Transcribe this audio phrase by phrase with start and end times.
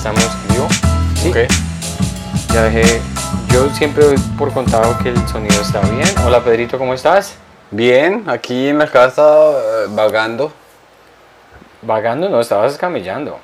[0.00, 0.66] estamos vivo.
[1.16, 1.30] Sí.
[2.54, 3.02] Ya dejé.
[3.52, 6.08] Yo siempre doy por contado que el sonido está bien.
[6.24, 7.34] Hola Pedrito, ¿cómo estás?
[7.70, 10.50] Bien, aquí en la casa eh, vagando.
[11.82, 13.38] Vagando, no, estabas camellando.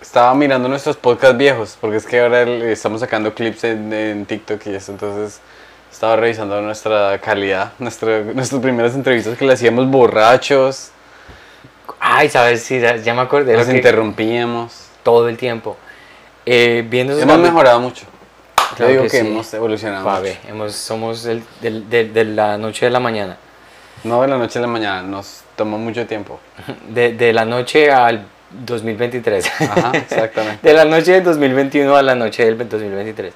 [0.00, 4.66] Estaba mirando nuestros podcasts viejos, porque es que ahora estamos sacando clips en, en TikTok
[4.68, 5.40] y eso, entonces
[5.92, 10.88] estaba revisando nuestra calidad, nuestra, nuestras primeras entrevistas que le hacíamos borrachos,
[12.00, 13.52] Ay, sabes, sí, ya, ya me acordé.
[13.56, 14.86] nos lo que- interrumpíamos.
[15.02, 15.76] Todo el tiempo.
[16.46, 18.04] Eh, viendo Hemos mejorado mucho.
[18.70, 19.26] Yo Claro digo que que, sí.
[19.26, 20.48] hemos evolucionado Pabe, mucho.
[20.48, 23.36] hemos, somos del- del- del- de la noche de la mañana.
[24.04, 26.40] No de la noche a la mañana, nos tomó mucho tiempo.
[26.88, 29.46] De, de la noche al 2023.
[29.60, 30.66] Ajá, exactamente.
[30.66, 33.32] De la noche del 2021 a la noche del 2023.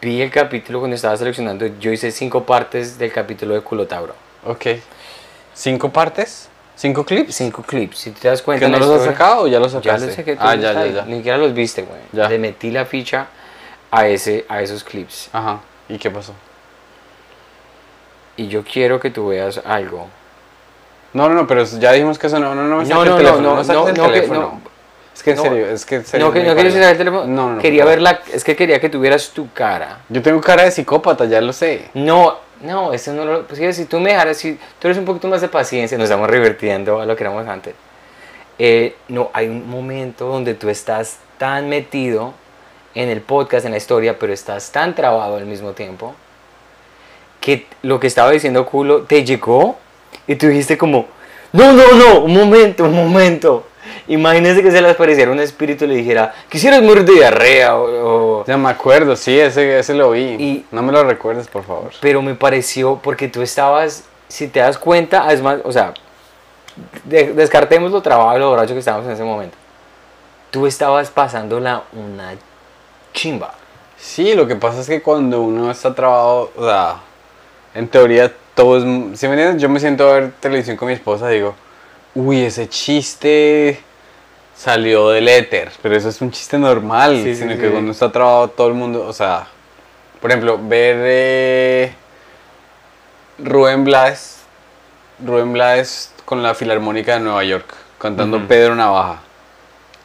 [0.00, 1.66] Vi el capítulo cuando estaba seleccionando.
[1.78, 4.14] Yo hice cinco partes del capítulo de Culotauro.
[4.46, 4.66] Ok.
[5.54, 6.48] ¿Cinco partes?
[6.76, 7.34] ¿Cinco clips?
[7.34, 7.98] Cinco clips.
[7.98, 8.66] Si te das cuenta.
[8.66, 10.06] ¿Que no los has sacado o ya los Ya sacaste?
[10.06, 10.36] los saqué.
[10.38, 11.02] Ah, ya, ya, ya.
[11.06, 11.98] Ni siquiera los viste, güey.
[12.12, 12.28] Ya.
[12.28, 13.26] Le metí la ficha
[13.90, 15.30] a, ese, a esos clips.
[15.32, 15.60] Ajá.
[15.88, 16.34] ¿Y qué pasó?
[18.36, 20.08] Y yo quiero que tú veas algo.
[21.14, 23.62] No, no, no, pero ya dijimos que eso no, no, no, No, no, no, no,
[23.62, 24.40] no, el no, teléfono.
[24.40, 24.60] no.
[25.14, 25.42] Es que en No.
[25.44, 26.26] serio, es que en serio.
[26.26, 27.24] No, que no parece- usar el teléfono.
[27.26, 27.62] No, no.
[27.62, 28.20] Quería por ver la.
[28.30, 30.00] Es que quería que tuvieras tu cara.
[30.10, 31.88] Yo tengo cara de psicópata, ya lo sé.
[31.94, 33.46] No, no, eso no lo.
[33.46, 36.28] Pues si tú me dejaras, si tú eres un poquito más de paciencia, nos estamos
[36.28, 37.74] revirtiendo a lo que éramos antes.
[38.58, 42.34] Eh, no, hay un momento donde tú estás tan metido
[42.94, 46.14] en el podcast, en la historia, pero estás tan trabado al mismo tiempo,
[47.40, 49.76] que lo que estaba diciendo culo te llegó
[50.26, 51.06] y tú dijiste como,
[51.52, 53.66] no, no, no, un momento, un momento.
[54.08, 58.40] Imagínese que se le apareciera un espíritu y le dijera, quisieras morir de diarrea o-
[58.40, 60.20] o Ya me acuerdo, sí, ese, ese lo vi.
[60.38, 61.90] Y- no me lo recuerdes, por favor.
[62.00, 65.92] pero me pareció porque tú estabas, si te das cuenta, es más, o sea,
[67.04, 69.56] de- descartemos lo trabajo y lo borracho que estábamos en ese momento.
[70.50, 72.34] Tú estabas pasándola una
[73.12, 73.54] chimba.
[73.98, 76.96] Sí, lo que pasa es que cuando uno está trabado, o sea,
[77.74, 79.18] en teoría todo es...
[79.18, 81.54] Si me entiendes, yo me siento a ver televisión con mi esposa digo,
[82.14, 83.80] uy, ese chiste
[84.56, 87.58] salió del éter, pero eso es un chiste normal, Sí, sí, sino sí.
[87.58, 89.46] que cuando está trabado todo el mundo, o sea,
[90.20, 91.94] por ejemplo, ver eh,
[93.38, 94.38] Rubén Blades,
[95.24, 97.66] Rubén Blades con la Filarmónica de Nueva York,
[97.98, 98.46] cantando.
[98.48, 99.20] Pedro Navaja.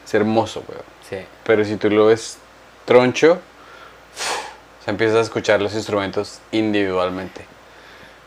[0.04, 0.82] Es hermoso, weón.
[1.08, 1.16] Sí.
[1.44, 2.38] Pero si tú lo ves
[2.84, 3.40] troncho,
[4.84, 7.44] se empiezas a escuchar los instrumentos individualmente,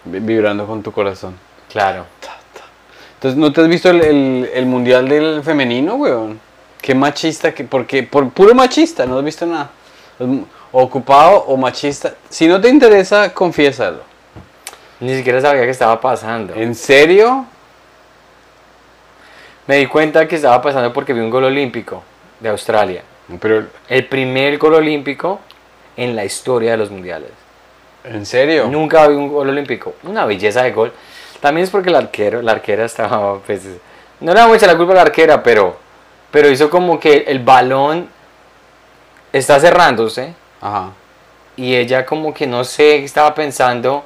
[0.06, 1.38] vi- vibrando con tu corazón.
[1.70, 2.06] Claro.
[3.26, 6.40] Entonces, ¿no te has visto el, el- el mundial del femenino, weón?
[6.80, 9.72] Qué machista, que, porque, por puro machista, no has visto nada.
[10.72, 12.14] Ocupado o machista.
[12.30, 14.02] Si no te interesa, confiésalo.
[15.00, 16.54] Ni siquiera sabía que estaba pasando.
[16.54, 17.48] ¿En serio?
[19.66, 22.04] Me di cuenta que estaba pasando porque vi un gol olímpico
[22.40, 23.02] de Australia.
[23.40, 25.40] Pero, El primer gol olímpico
[25.98, 27.32] en la historia de los mundiales.
[28.04, 28.68] ¿en serio?
[28.68, 29.96] Nunca vi un gol olímpico.
[30.04, 30.94] Una belleza de gol.
[31.46, 33.62] También es porque el arquero, la arquera estaba, pues,
[34.20, 35.78] no le damos mucha la culpa a la arquera, pero,
[36.32, 38.10] pero hizo como que el balón
[39.32, 40.90] está cerrándose Ajá.
[41.56, 44.06] y ella como que no sé, estaba pensando,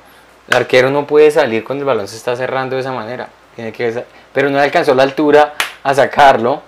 [0.50, 3.30] el arquero no puede salir cuando el balón se está cerrando de esa manera.
[3.56, 6.62] Tiene que, pero no alcanzó la altura a sacarlo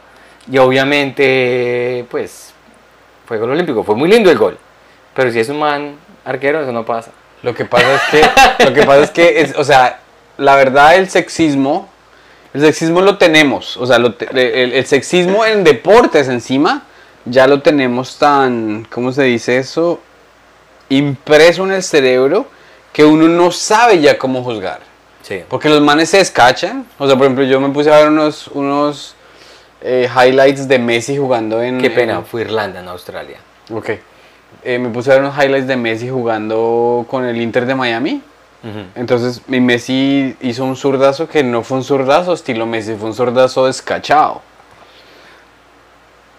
[0.49, 2.53] y obviamente, pues,
[3.25, 3.83] fue gol olímpico.
[3.83, 4.57] Fue muy lindo el gol,
[5.13, 7.11] pero si es un man arquero, eso no pasa.
[7.43, 10.00] Lo que pasa es que, lo que pasa es que, es, o sea,
[10.41, 11.87] la verdad el sexismo,
[12.53, 14.29] el sexismo lo tenemos, o sea, lo te-
[14.63, 16.83] el, el sexismo en deportes encima,
[17.25, 19.99] ya lo tenemos tan, ¿cómo se dice eso?
[20.89, 22.45] Impreso en el cerebro
[22.91, 24.79] que uno no sabe ya cómo juzgar.
[25.21, 25.43] Sí.
[25.47, 26.85] Porque los manes se descachan.
[26.97, 29.15] O sea, por ejemplo, yo me puse a ver unos, unos
[29.81, 31.77] eh, highlights de Messi jugando en...
[31.79, 33.37] Qué pena, en- fue Irlanda, no Australia.
[33.73, 33.89] ok.
[34.63, 38.21] Eh, me puse a ver unos highlights de Messi jugando con el Inter de Miami.
[38.95, 43.15] Entonces, mi Messi hizo un zurdazo que no fue un zurdazo estilo Messi, fue un
[43.15, 44.41] zurdazo descachado.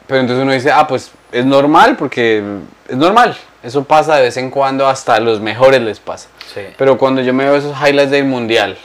[0.06, 2.42] Pero entonces uno dice, ah, pues es normal porque
[2.88, 3.36] es normal.
[3.62, 6.28] Eso pasa de vez en cuando, hasta a los mejores les pasa.
[6.52, 6.60] Sí.
[6.76, 8.76] Pero cuando yo me veo esos highlights del mundial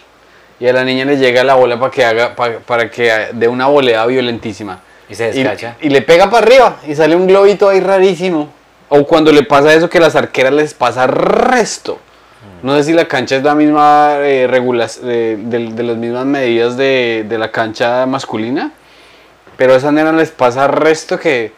[0.59, 3.47] y a la niña le llega la bola para que haga pa- para que dé
[3.47, 4.79] una volea violentísima
[5.09, 5.75] Y se descacha.
[5.81, 8.49] y le pega para arriba y sale un globito ahí rarísimo.
[8.89, 11.99] O cuando le pasa eso que a las arqueras les pasa resto.
[12.63, 16.25] No sé si la cancha es la misma eh, regula- de, de- de las mismas
[16.25, 18.71] medidas de, de la cancha masculina.
[19.57, 21.51] Pero a esas nenas les pasa resto que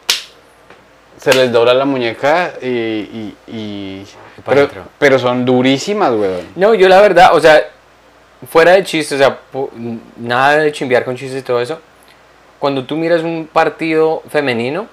[1.18, 3.34] se les dobla la muñeca y...
[4.46, 6.46] pero, pero son durísimas, weón.
[6.56, 7.62] No, yo la verdad, o sea,
[8.50, 9.38] fuera de chistes, o sea,
[10.18, 11.80] nada de chimbear con chistes y todo eso.
[12.58, 14.88] Cuando tú miras un partido femenino,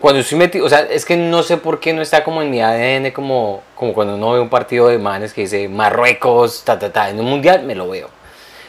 [0.00, 2.50] cuando estoy metido, o sea, es que no sé por qué no está como en
[2.50, 6.78] mi ADN, como, como cuando uno ve un partido de manes que dice Marruecos, ta,
[6.78, 8.08] ta, ta, en un mundial me lo veo.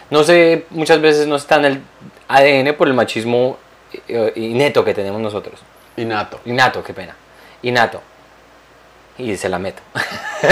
[0.09, 1.81] No sé, muchas veces no está en el
[2.27, 3.57] ADN por el machismo
[4.09, 5.61] eh, inneto que tenemos nosotros.
[5.95, 6.41] Innato.
[6.45, 7.15] Innato, qué pena.
[7.63, 8.01] Innato.
[9.17, 9.81] Y se la meto.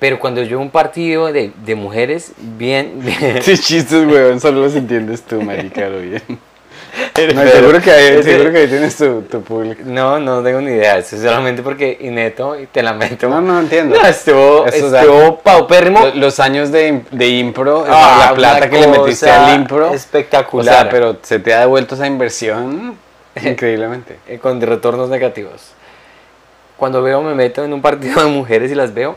[0.00, 4.62] Pero cuando yo veo un partido de, de mujeres, bien, bien Sí, chistes, weón, solo
[4.62, 6.22] los entiendes tú, marica, bien.
[7.34, 9.82] No, seguro, que ahí, seguro que ahí tienes tu, tu público.
[9.84, 10.98] No, no tengo ni idea.
[10.98, 13.28] Eso es solamente porque Ineto y te la meto.
[13.28, 13.96] No, no entiendo.
[14.00, 16.00] No, estuvo, o estuvo paupérrimo.
[16.00, 19.90] Lo- Los años de, de impro, Ah, la plata que le metiste al impro.
[19.90, 20.74] O Espectacular.
[20.82, 22.96] sea, pero se te ha devuelto esa inversión
[23.42, 24.18] increíblemente.
[24.28, 25.72] eh, con retornos negativos.
[26.76, 29.16] Cuando veo, me meto en un partido de mujeres y las veo,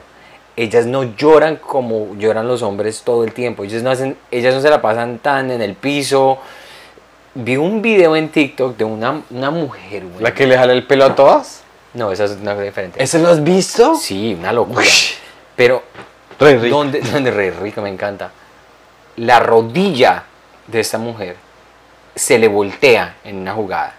[0.56, 3.64] ellas no lloran como lloran los hombres todo el tiempo.
[3.64, 6.40] Ellas no, hacen, ellas no se la pasan tan en el piso.
[7.40, 10.24] Vi un video en TikTok de una, una mujer, güey.
[10.24, 11.62] ¿La que le jala el pelo a todas?
[11.94, 13.02] No, esa es una diferente.
[13.02, 13.94] ¿Ese lo has visto?
[13.96, 14.82] Sí, una locura.
[14.82, 15.14] Ush.
[15.56, 15.84] Pero,
[16.40, 16.78] Re rico.
[16.78, 17.82] ¿dónde, dónde re rico?
[17.82, 18.32] Me encanta.
[19.18, 20.24] La rodilla
[20.66, 21.36] de esta mujer
[22.16, 23.94] se le voltea en una jugada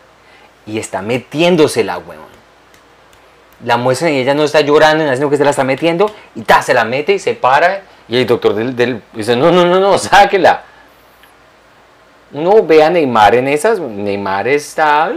[0.67, 2.27] y está metiéndosela, weón.
[3.65, 6.61] La muestra y ella no está llorando, sino que se la está metiendo y ta,
[6.63, 7.83] se la mete y se para.
[8.09, 10.65] Y el doctor del, del- dice: No, no, no, no, sáquela.
[12.33, 15.11] Uno ve a Neymar en esas, Neymar está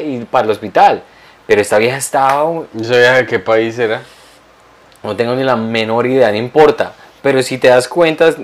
[0.00, 1.02] y para el hospital.
[1.46, 4.02] Pero esta vieja estaba Yo sabía de qué país era.
[5.02, 6.92] no tengo ni la menor idea, no importa.
[7.22, 8.34] Pero si te das cuenta,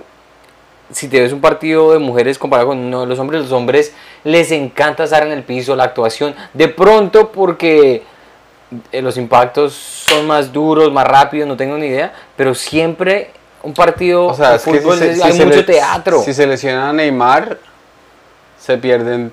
[0.90, 3.94] si te ves un partido de mujeres comparado con uno de los hombres, los hombres
[4.24, 6.34] les encanta estar en el piso, la actuación.
[6.54, 8.02] De pronto, porque
[8.92, 12.12] eh, los impactos son más duros, más rápidos, no tengo ni idea.
[12.36, 15.32] Pero siempre un partido O sea, de es que si fútbol se- es- si hay
[15.44, 16.22] mucho le- teatro.
[16.22, 17.58] Si se lesiona a Neymar,
[18.58, 19.32] se pierden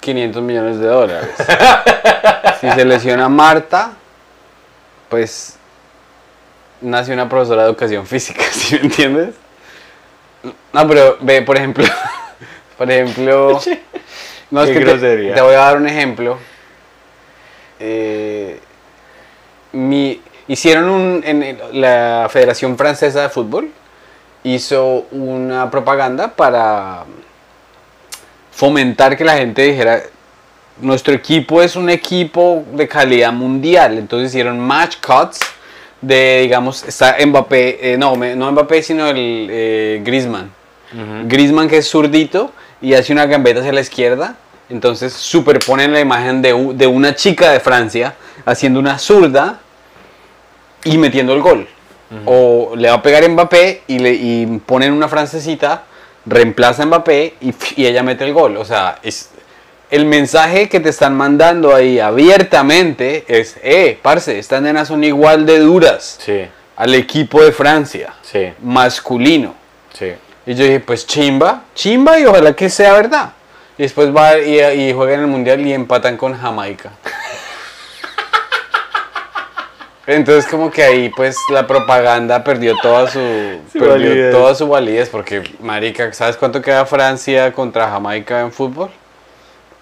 [0.00, 1.30] 500 millones de dólares.
[2.60, 3.92] si se lesiona a Marta,
[5.08, 5.56] pues
[6.80, 9.34] nace una profesora de educación física, ¿sí me entiendes?
[10.72, 11.84] No, pero ve, por ejemplo,
[12.78, 13.60] por ejemplo,
[14.50, 16.38] no es Qué que te voy a dar un ejemplo.
[17.78, 18.60] Eh,
[19.72, 23.70] mi, hicieron un, en la Federación Francesa de Fútbol
[24.44, 27.04] hizo una propaganda para
[28.50, 30.02] fomentar que la gente dijera
[30.80, 35.38] nuestro equipo es un equipo de calidad mundial entonces hicieron match cuts
[36.00, 40.50] de digamos está Mbappé eh, no no Mbappé sino el eh, Griezmann
[40.92, 41.28] Ujú.
[41.28, 44.36] Griezmann que es zurdito y hace una gambeta hacia la izquierda.
[44.68, 49.60] Entonces superponen la imagen de, de una chica de Francia haciendo una zurda
[50.84, 51.68] y metiendo el gol.
[52.26, 55.84] O le va a pegar Mbappé y, le, y ponen una francesita,
[56.26, 58.58] reemplaza a Mbappé y, y ella mete el gol.
[58.58, 59.30] O sea, es,
[59.90, 65.46] el mensaje que te están mandando ahí abiertamente es, eh, parce, estas nenas son igual
[65.46, 66.42] de duras Sí,
[66.76, 69.54] al equipo de Francia, sí, masculino.
[69.94, 70.12] sí.
[70.44, 73.32] Y yo dije, pues chimba, chimba y ojalá que sea verdad.
[73.78, 76.90] Y después va y, y juegan el mundial y empatan con Jamaica.
[80.06, 83.20] Entonces como que ahí pues la propaganda perdió toda su,
[83.72, 84.32] perdió validez.
[84.32, 88.90] toda su validez porque marica, ¿sabes cuánto queda Francia contra Jamaica en fútbol?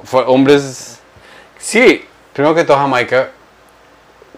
[0.05, 1.01] Fue, hombres,
[1.59, 3.31] Sí, primero que todo Jamaica,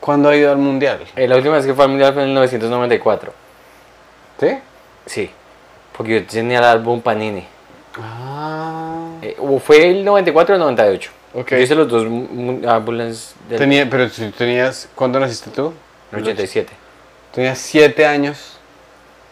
[0.01, 1.01] ¿cuándo ha ido al mundial?
[1.17, 3.33] eh, la última vez que fue al mundial fue en el 1994.
[4.41, 4.59] ¿Sí?
[5.07, 5.31] Sí,
[5.97, 7.47] porque yo tenía el álbum Panini.
[8.01, 9.07] Ah.
[9.23, 11.11] Eh, o fue el 94 o el 98.
[11.35, 11.51] Ok.
[11.51, 12.05] Yo hice los dos
[12.67, 15.73] álbumes del Tenía, pero si tenías, ¿cuándo naciste tú?
[16.15, 16.73] 87.
[17.35, 18.59] Tenía 7 años.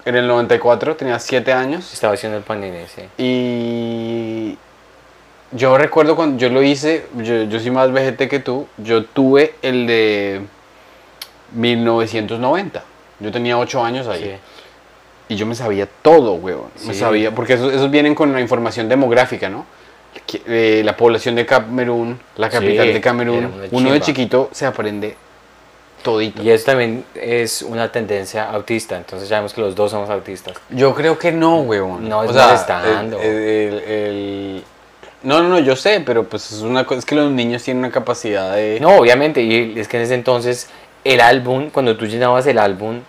[0.06, 1.92] En el 94 tenía 7 años.
[1.92, 3.02] Estaba haciendo el Panini, sí.
[3.18, 4.56] Y
[5.52, 9.54] yo recuerdo cuando yo lo hice, yo, yo soy más vejete que tú, yo tuve
[9.60, 10.40] el de
[11.52, 12.82] 1990.
[13.20, 14.22] Yo tenía 8 años ahí.
[14.22, 14.30] sí.
[15.28, 16.70] Y yo me sabía todo, weón.
[16.86, 16.98] Me Sí.
[16.98, 19.64] sabía, porque esos, esos vienen con la información demográfica, ¿no?
[20.46, 23.52] Eh, la población de Camerún, la capital Sí, de Camerún.
[23.70, 25.16] Uno de chiquito se aprende
[26.02, 26.42] todito.
[26.42, 30.54] Y eso también es una tendencia autista, entonces sabemos que los dos somos autistas.
[30.70, 32.08] Yo creo que no, weón.
[32.08, 33.20] No, es o sea, molestando.
[33.20, 34.64] el- el- el-
[35.22, 37.84] No, no, no, yo sé, pero pues es una cosa, es que los niños tienen
[37.84, 38.78] una capacidad de...
[38.80, 40.68] No, obviamente, y es que en ese entonces
[41.04, 43.00] el álbum, cuando tú llenabas el álbum,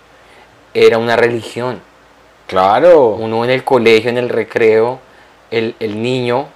[0.73, 1.79] era una religión.
[2.47, 3.11] Claro.
[3.11, 4.99] Uno en el colegio, en el recreo,
[5.51, 6.47] el, el niño,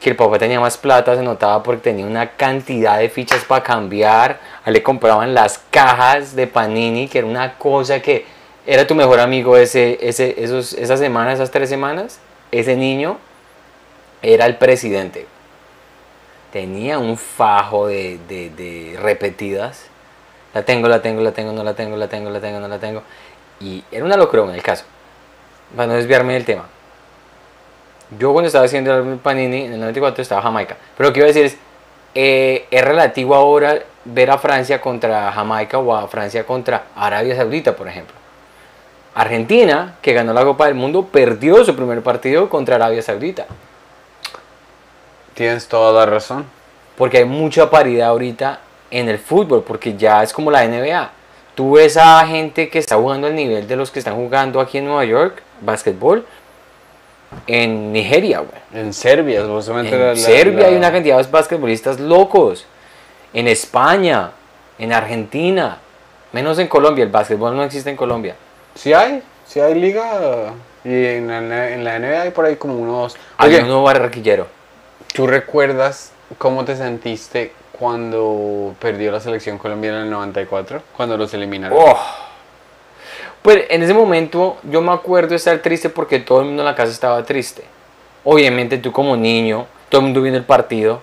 [0.00, 3.62] que el papá tenía más plata, se notaba porque tenía una cantidad de fichas para
[3.64, 4.38] cambiar.
[4.66, 8.24] Le compraban las cajas de Panini, que era una cosa que
[8.66, 12.20] era tu mejor amigo ese, ese, esos, esas semanas, esas tres semanas.
[12.52, 13.18] Ese niño
[14.22, 15.26] era el presidente.
[16.52, 19.84] tenía un fajo de, de- de repetidas.
[20.54, 22.78] La tengo, la tengo, la tengo, no la tengo, la tengo, la tengo, no la
[22.78, 23.02] tengo.
[23.60, 24.84] Y era una locura en el caso.
[25.76, 26.64] Para no desviarme del tema.
[28.16, 30.76] Yo cuando estaba haciendo el Panini, en el 94 estaba Jamaica.
[30.96, 31.56] Pero lo que iba a decir es,
[32.14, 37.76] eh, es relativo ahora ver a Francia contra Jamaica o a Francia contra Arabia Saudita,
[37.76, 38.14] por ejemplo.
[39.14, 43.46] Argentina, que ganó la Copa del Mundo, perdió su primer partido contra Arabia Saudita.
[45.34, 46.46] Tienes toda la razón.
[46.96, 48.60] Porque hay mucha paridad ahorita
[48.90, 51.10] en el fútbol, porque ya es como la NBA.
[51.54, 54.78] Tú ves a gente que está jugando al nivel de los que están jugando aquí
[54.78, 56.24] en Nueva York, básquetbol,
[57.46, 58.60] en Nigeria, güey.
[58.84, 62.66] En Serbia, supuestamente En la- Serbia la- hay una cantidad de basquetbolistas locos.
[63.34, 64.30] En España,
[64.78, 65.78] en Argentina,
[66.32, 67.04] menos en Colombia.
[67.04, 68.34] El básquetbol no existe en Colombia.
[68.74, 70.52] Sí hay, sí hay liga.
[70.84, 73.16] Y en la, en la NBA hay por ahí como unos...
[73.36, 74.46] Hay Oye, un nuevo barraquillero.
[75.12, 80.82] ¿tú recuerdas cómo te sentiste cuando perdió la selección colombiana en el 94?
[80.96, 81.76] Cuando los eliminaron.
[81.80, 81.98] Oh.
[83.42, 86.66] Pues en ese momento yo me acuerdo de estar triste porque todo el mundo en
[86.66, 87.62] la casa estaba triste.
[88.24, 91.00] Obviamente tú como niño, todo el mundo viendo el partido.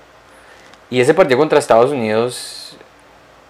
[0.90, 2.78] Y ese partido contra Estados Unidos,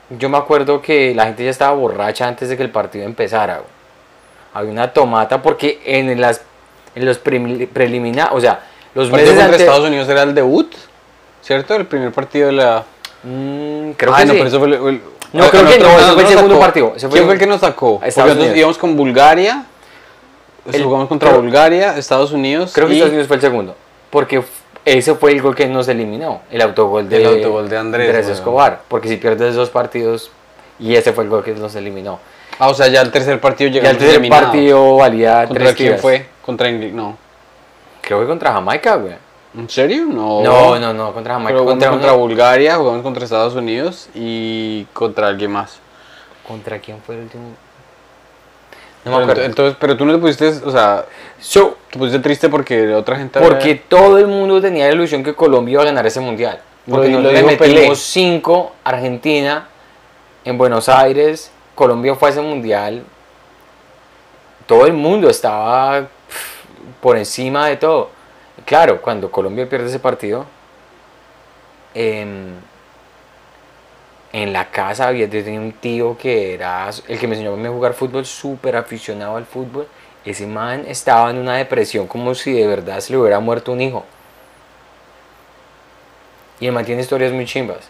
[0.09, 3.61] yo me acuerdo que la gente ya estaba borracha antes de que el partido empezara.
[4.53, 6.41] Había una tomata porque en, las,
[6.95, 8.61] en los preliminares, o sea,
[8.93, 9.61] los meses contra antes...
[9.61, 10.73] Estados Unidos era el debut,
[11.41, 11.75] ¿cierto?
[11.75, 12.83] El primer partido de la...
[13.23, 14.37] Mm, creo Ah, que no, sí.
[14.37, 14.67] pero eso fue...
[14.69, 15.01] el- el-
[15.35, 17.61] No, a- creo que no, ese fue el segundo partido, ¿Quién fue el que nos
[17.61, 17.99] sacó?
[18.03, 19.65] nosotros íbamos con Bulgaria,
[20.71, 23.75] El- jugamos contra Bulgaria, Estados Unidos Creo que Estados Unidos fue el segundo.
[24.09, 24.41] Porque
[24.85, 26.41] ese fue el gol que nos eliminó.
[26.49, 28.27] El autogol de, El autogol de Andrés.
[28.29, 28.81] Escobar.
[28.87, 30.31] Porque si pierdes dos partidos
[30.79, 32.19] y ese fue el gol que nos eliminó.
[32.57, 35.75] Ah, o sea, ya el tercer partido Ya llegamos el tercer partido valía ¿Contra tres
[35.75, 36.01] quién tiras.
[36.01, 36.25] fue?
[36.45, 37.17] Contra Inglaterra, no.
[38.01, 39.15] Creo que contra Jamaica, güey.
[39.57, 40.05] ¿En serio?
[40.05, 40.41] No.
[40.43, 41.49] No, no, no, contra Jamaica.
[41.53, 45.79] Pero jugamos Contra, contra Bulgaria, jugamos contra Estados Unidos y contra alguien más.
[46.47, 47.43] ¿Contra quién fue el último?
[47.43, 47.55] No
[49.03, 49.41] Pero me acuerdo.
[49.41, 51.05] ent- entonces, pero tú no te pusiste, o sea,
[51.39, 53.39] So, te pusiste triste porque otra gente...
[53.39, 56.59] porque todo el mundo tenía la ilusión que Colombia iba a ganar ese mundial.
[56.89, 57.73] Porque lo le dijo Pelé.
[57.75, 59.67] metimos 5 Argentina
[60.43, 61.51] en Buenos Aires.
[61.75, 63.03] Colombia fue a ese mundial.
[64.65, 66.07] Todo el mundo estaba
[67.01, 68.09] por encima de todo.
[68.65, 70.45] Claro, cuando Colombia pierde ese partido,
[71.93, 72.61] en
[74.33, 77.69] la casa había tenía un tío que era el que me enseñó a mí a
[77.69, 79.87] jugar fútbol, súper aficionado al fútbol.
[80.25, 83.81] Ese man estaba en una depresión como si de verdad se le hubiera muerto un
[83.81, 84.03] hijo.
[86.59, 87.87] Y el man tiene historias muy chimbas.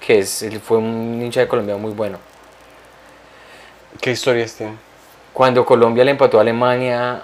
[0.00, 2.18] Que es, él fue un hincha de Colombia muy bueno.
[4.00, 4.76] ¿Qué historias tiene?
[5.32, 7.22] Cuando Colombia le empató a Alemania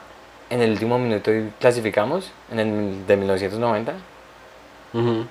[0.50, 3.92] en el último minuto y clasificamos, en el de 1990.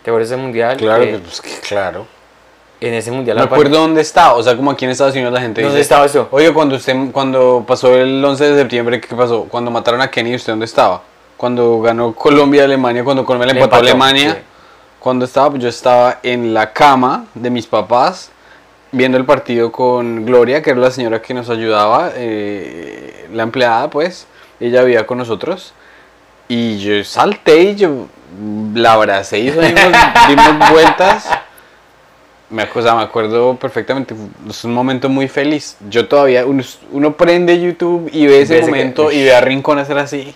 [0.03, 0.77] ¿Te acuerdas del mundial?
[0.77, 2.05] Claro, Eh, pues, que claro.
[2.79, 3.37] en ese mundial.
[3.37, 5.77] Me la- acuerdo dónde estaba, o sea, como aquí en Estados Unidos la gente ¿Dónde
[5.77, 5.81] dice...
[5.81, 6.27] estabas tú?
[6.31, 9.45] Oye, cuando usted, cuando pasó el 11 de septiembre, ¿qué pasó?
[9.45, 11.01] Cuando mataron a Kenny, ¿usted dónde estaba?
[11.37, 14.33] Cuando ganó Colombia Alemania, cuando Colombia le Le empató a Alemania.
[14.35, 14.39] sí.
[14.99, 18.31] Cuando estaba, pues yo estaba en la cama de mis papás,
[18.91, 23.89] viendo el partido con Gloria, que era la señora que nos ayudaba, eh, la empleada,
[23.89, 24.27] pues,
[24.59, 25.73] ella vivía con nosotros.
[26.47, 28.07] Y yo salté y yo
[28.73, 29.65] la abracé y dimos,
[30.29, 31.29] dimos vueltas.
[32.49, 34.15] Me, o sea, me acuerdo perfectamente,
[34.49, 35.75] es un momento muy feliz.
[35.89, 39.35] Yo todavía, uno, uno prende YouTube y ve ese Ve ese que- momento y ve
[39.35, 40.33] a Rincón hacer así.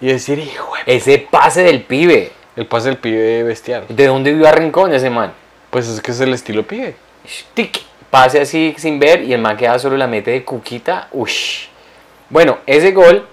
[0.00, 2.32] Y decir, hijo, de- Ese pase del pibe.
[2.56, 3.84] el pase del pibe bestial.
[3.88, 5.32] ¿De dónde vio a Rincón ese man?
[5.70, 6.96] Pues es que es el estilo pibe.
[7.54, 11.06] Tic, pase así sin ver y el man queda solo la mete de cuquita.
[11.12, 11.66] Ush.
[12.30, 13.24] Bueno, ese gol,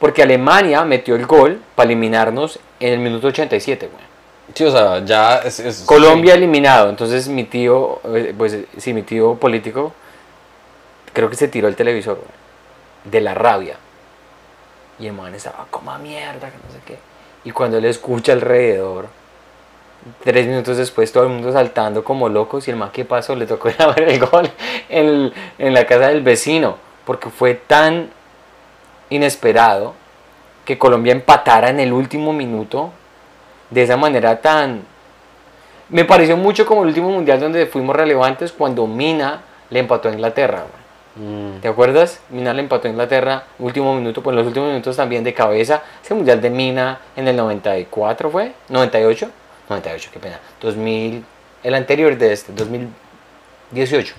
[0.00, 4.04] porque Alemania metió el gol para eliminarnos en el minuto 87, güey.
[4.54, 5.60] Sí, o sea, ya es...
[5.60, 9.92] es- Colombia eliminado, entonces mi tío, eh, pues sí, mi tío político,
[11.12, 12.28] creo que se tiró el televisor, güey,
[13.04, 13.76] de la rabia.
[14.98, 16.98] Y el man estaba como a mierda, que no sé qué.
[17.44, 19.06] Y cuando él escucha alrededor,
[20.24, 23.46] tres minutos después todo el mundo saltando como locos y el man que pasó le
[23.46, 24.50] tocó ver el gol
[24.88, 26.76] en, en la casa del vecino,
[27.06, 28.10] porque fue tan
[29.10, 29.94] inesperado
[30.64, 32.92] que Colombia empatara en el último minuto
[33.70, 34.82] de esa manera tan...
[35.88, 40.12] Me pareció mucho como el último mundial donde fuimos relevantes cuando Mina le empató a
[40.12, 40.64] Inglaterra.
[41.16, 41.60] Mm.
[41.60, 42.20] ¿Te acuerdas?
[42.30, 45.82] Mina le empató a Inglaterra, último minuto, pues en los últimos minutos también de cabeza.
[46.02, 49.28] Ese mundial de Mina en el 94 fue, 98,
[49.68, 51.24] 98, qué pena, 2000,
[51.64, 54.14] el anterior de este, 2018.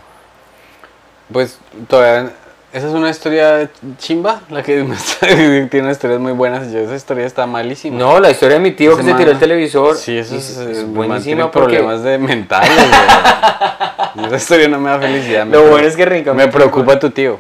[1.32, 2.34] Pues todavía
[2.74, 4.86] Esa es una historia chimba, la que
[5.70, 6.72] tiene historias muy buenas.
[6.72, 7.98] y esa historia está malísima.
[7.98, 9.98] No, la historia de mi tío que se tiró el televisor.
[9.98, 11.52] Sí, eso es, es, buenísima.
[11.52, 12.72] porque problemas de mentales.
[14.26, 15.46] esa historia no me da felicidad.
[15.48, 17.40] Lo bueno es que Rincón Me preocupa tu tío.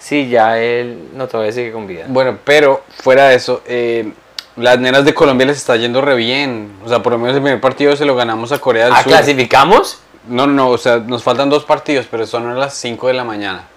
[0.00, 2.06] Sí, ya él no todavía sigue con vida.
[2.08, 4.12] Bueno, pero fuera de eso, eh,
[4.56, 6.72] las nenas de Colombia les está yendo re bien.
[6.84, 9.02] O sea, por lo menos el primer partido se lo ganamos a Corea del ¿Ah,
[9.04, 9.12] Sur.
[9.12, 10.00] clasificamos?
[10.28, 13.14] No, no, no, o sea, nos faltan dos partidos, pero son a las 5 de
[13.14, 13.68] la mañana.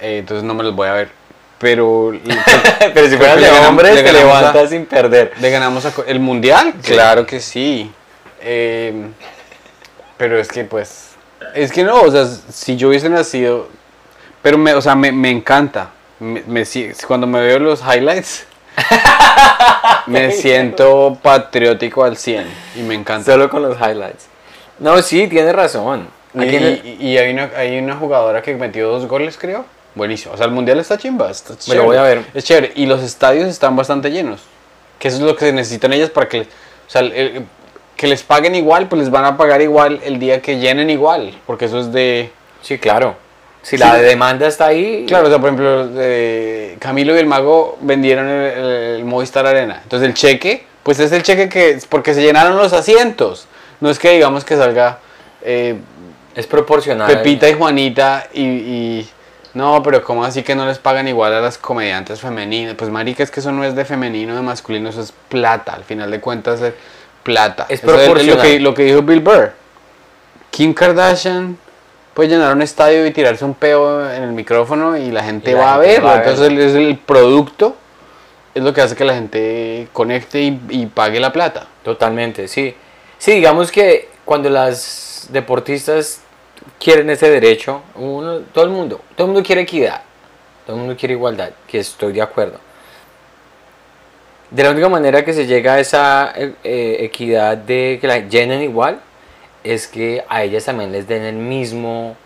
[0.00, 1.08] Eh, entonces no me los voy a ver.
[1.58, 2.12] Pero
[2.94, 5.32] Pero si fueras de hombres, le te a- levantas sin perder.
[5.40, 6.74] le ganamos a el mundial.
[6.82, 7.90] Claro que sí.
[8.42, 8.92] Eh,
[10.18, 11.10] pero es que pues,
[11.54, 13.68] es que no, o sea, si yo hubiese nacido,
[14.42, 15.90] pero me, o sea, me, me encanta.
[16.18, 16.64] Me,
[17.06, 18.46] cuando me veo los highlights,
[20.06, 23.30] me siento patriótico al 100 y me encanta.
[23.32, 24.26] Solo con los highlights.
[24.78, 26.08] No, sí, tienes razón.
[26.34, 29.64] Y- y hay, una, hay una jugadora que metió dos goles, creo.
[29.96, 30.34] Buenísimo.
[30.34, 31.30] O sea, el mundial está chimba.
[31.30, 31.84] Está Me lo chévere.
[31.86, 32.22] voy a ver.
[32.34, 32.72] Es chévere.
[32.76, 34.42] Y los estadios están bastante llenos.
[35.00, 36.42] Que eso es lo que necesitan ellas para que.
[36.42, 36.46] O
[36.88, 37.46] sea, el-
[37.96, 41.36] que les paguen igual, pues les van a pagar igual el día que llenen igual.
[41.46, 42.30] Porque eso es de.
[42.62, 43.16] Sí, claro.
[43.62, 43.82] Si Sí.
[43.82, 45.06] la demanda está ahí.
[45.08, 49.44] Claro, o sea, por ejemplo, eh, Camilo y el Mago vendieron el, el- el Movistar
[49.46, 49.80] Arena.
[49.82, 51.78] Entonces el cheque, pues es el cheque que.
[51.88, 53.48] Porque se llenaron los asientos.
[53.80, 54.98] No es que digamos que salga.
[55.42, 55.76] eh,
[56.34, 57.06] Es proporcional.
[57.10, 59.10] Pepita y Juanita y, y-
[59.56, 62.74] No, pero ¿cómo así que no les pagan igual a las comediantes femeninas?
[62.74, 65.72] Pues marica, es que eso no es de femenino, de masculino, eso es plata.
[65.72, 66.74] Al final de cuentas es
[67.22, 67.64] plata.
[67.70, 68.42] Es Eso lo proporcional.
[68.42, 69.52] que, lo que dijo Bill Burr.
[70.50, 71.56] Kim Kardashian
[72.12, 75.54] puede llenar un estadio y tirarse un peo en el micrófono y la gente Y
[75.54, 76.06] la va a verlo.
[76.08, 77.76] va a Entonces es el producto,
[78.54, 81.66] es lo que hace que la gente conecte y, y pague la plata.
[81.82, 82.76] Totalmente, sí.
[83.16, 86.20] Sí, digamos que cuando las deportistas
[86.78, 90.02] quieren ese derecho, uno, todo el mundo, todo el mundo quiere equidad,
[90.66, 92.58] todo el mundo quiere igualdad, que estoy de acuerdo.
[94.50, 98.18] De la única manera que se llega a esa eh, eh, equidad de que la
[98.18, 99.00] llenen igual
[99.64, 102.16] es que a ellas también les den el mismo.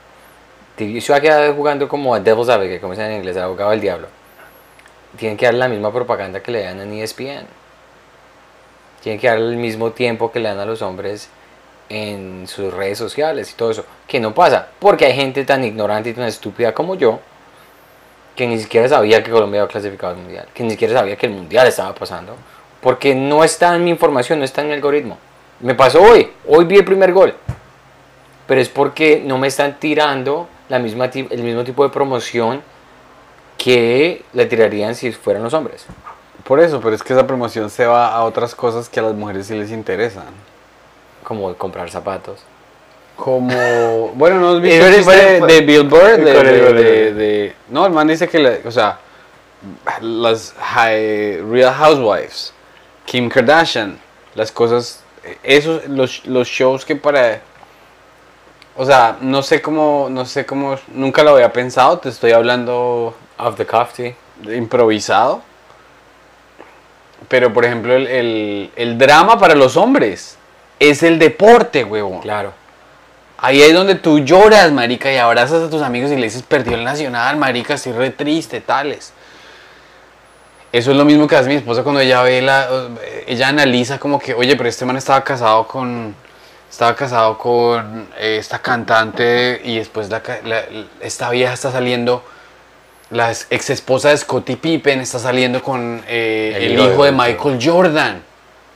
[0.78, 3.42] Yo voy a quedar jugando como a Devil's Advocate, como se llama en inglés, el
[3.42, 4.08] abogado del diablo.
[5.16, 7.46] Tienen que dar la misma propaganda que le dan E ESPN.
[9.02, 11.30] Tienen que dar el mismo tiempo que le dan a los hombres
[11.90, 13.84] en sus redes sociales y todo eso.
[14.08, 17.20] Que no pasa, porque hay gente tan ignorante y tan estúpida como yo
[18.34, 21.26] que ni siquiera sabía que Colombia había clasificado al mundial, que ni siquiera sabía que
[21.26, 22.36] el mundial estaba pasando,
[22.80, 25.18] porque no está en mi información, no está en mi algoritmo.
[25.60, 27.34] Me pasó hoy, hoy vi el primer gol,
[28.46, 32.62] pero es porque no me están tirando la misma el mismo tipo de promoción
[33.58, 35.84] que le tirarían si fueran los hombres.
[36.44, 39.14] Por eso, pero es que esa promoción se va a otras cosas que a las
[39.14, 40.28] mujeres sí les interesan.
[41.30, 42.40] Como comprar zapatos.
[43.14, 43.52] Como,
[44.16, 46.16] bueno, ¿no visto el de, de Bill Burr?
[47.14, 48.98] De, no, el man dice que, la- o sea,
[50.00, 52.52] las high- Real Housewives,
[53.04, 53.96] Kim Kardashian,
[54.34, 55.04] las cosas,
[55.44, 57.40] esos, los, los shows que para,
[58.76, 63.14] o sea, no sé cómo, no sé cómo, nunca lo había pensado, te estoy hablando
[63.38, 63.64] Off the
[64.42, 65.42] de improvisado.
[67.28, 70.36] Pero, por ejemplo, el, el- el drama para los hombres
[70.80, 72.20] es el deporte, huevón.
[72.20, 72.52] Claro.
[73.38, 76.74] Ahí es donde tú lloras, marica, y abrazas a tus amigos y le dices, perdió
[76.74, 79.12] el Nacional, marica, estoy re triste, tales.
[80.72, 82.68] Eso es lo mismo que hace mi esposa cuando ella ve la...
[83.26, 86.14] Ella analiza como que, oye, pero este man estaba casado con...
[86.70, 90.64] Estaba casado con eh, esta cantante y después la la-
[91.00, 92.22] esta vieja está saliendo...
[93.10, 97.10] La ex esposa de Scottie Pippen está saliendo con eh, El el, hijo de.
[97.10, 98.22] Michael Jordan.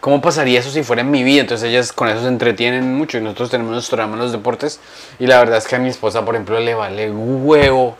[0.04, 1.40] ¿Cómo pasaría eso si fuera en mi vida?
[1.40, 4.78] Entonces ellas con eso se entretienen mucho y nosotros tenemos nuestro drama en los deportes.
[5.18, 7.96] Y la verdad es que a mi esposa, por ejemplo, le vale huevo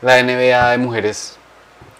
[0.00, 1.36] la NBA de mujeres.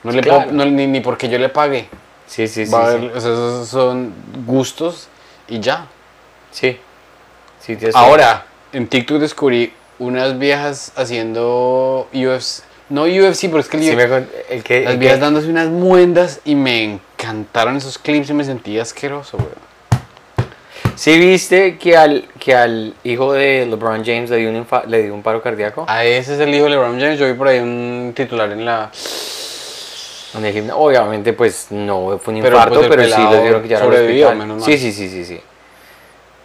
[0.05, 0.43] No le Claro.
[0.45, 1.89] puedo- no, ni, ni porque yo le pague.
[2.29, 2.71] Sí, sí, sí.
[2.71, 2.77] Sí.
[2.77, 4.15] o sea, esos son
[4.47, 5.09] gustos
[5.49, 5.87] y ya.
[6.53, 6.79] Sí.
[7.59, 12.63] Sí, Ahora, en TikTok descubrí unas viejas haciendo UFC.
[12.89, 15.49] No UFC, pero es que el Sí, UFC el que, las el viejas que- dándose
[15.49, 19.71] unas muendas y me encantaron esos clips y me sentí asqueroso, weón.
[20.97, 25.03] ¿Sí viste que al, que al hijo de LeBron James le dio un, infa- le
[25.03, 25.85] dio un paro cardíaco?
[25.89, 27.19] A ese es el hijo de LeBron James.
[27.19, 28.91] Yo vi por ahí un titular en la.
[30.35, 30.79] En el gimnasio.
[30.79, 34.35] Obviamente, pues no fue un Pero, infarto, pues, pero sí le dieron que al sobrevivió,
[34.35, 35.41] menos Sí, sí, sí, sí, sí.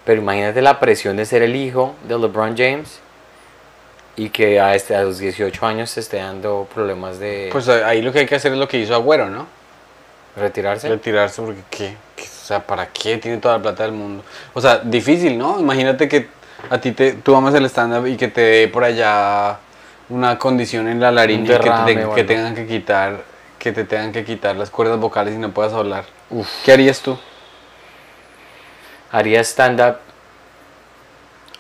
[0.06, 3.00] Pero imagínate la presión de ser el hijo de LeBron James
[4.16, 8.02] y que a, este, a los 18 años se esté dando problemas de Pues ahí
[8.02, 9.48] lo que hay que hacer es lo que hizo Agüero, ¿no?
[10.36, 10.89] Retirarse.
[10.89, 11.95] Retirarse porque ¿qué?
[12.15, 12.24] ¿Qué?
[12.24, 14.24] O sea, ¿para qué tiene toda la plata del mundo?
[14.54, 15.60] O sea, difícil, ¿no?
[15.60, 16.28] Imagínate que
[16.69, 19.58] a ti te, tú amas el stand-up y que te dé por allá
[20.10, 23.24] una condición en la laringe que, te, que tengan que quitar
[23.58, 26.06] que te tengan que quitar las cuerdas vocales y no puedas hablar.
[26.63, 27.17] ¿Qué harías tú?
[29.12, 29.98] Haría stand-up.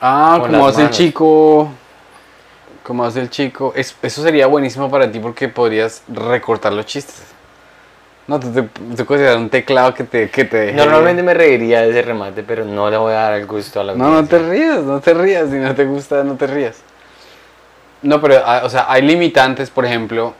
[0.01, 1.69] Ah, como hace el chico.
[2.83, 3.73] Como hace el chico.
[3.75, 7.23] Es- eso sería buenísimo para ti porque podrías recortar los chistes.
[8.27, 11.91] No, tú te, tú consideras un teclado que te, que te Normalmente me reiría de
[11.91, 14.39] ese remate, pero no le voy a dar el gusto a la No, no te
[14.39, 15.49] rías, no te rías.
[15.49, 16.77] Si no te gusta, no te rías.
[18.01, 20.33] No, pero, ah, o sea, hay limitantes, por ejemplo,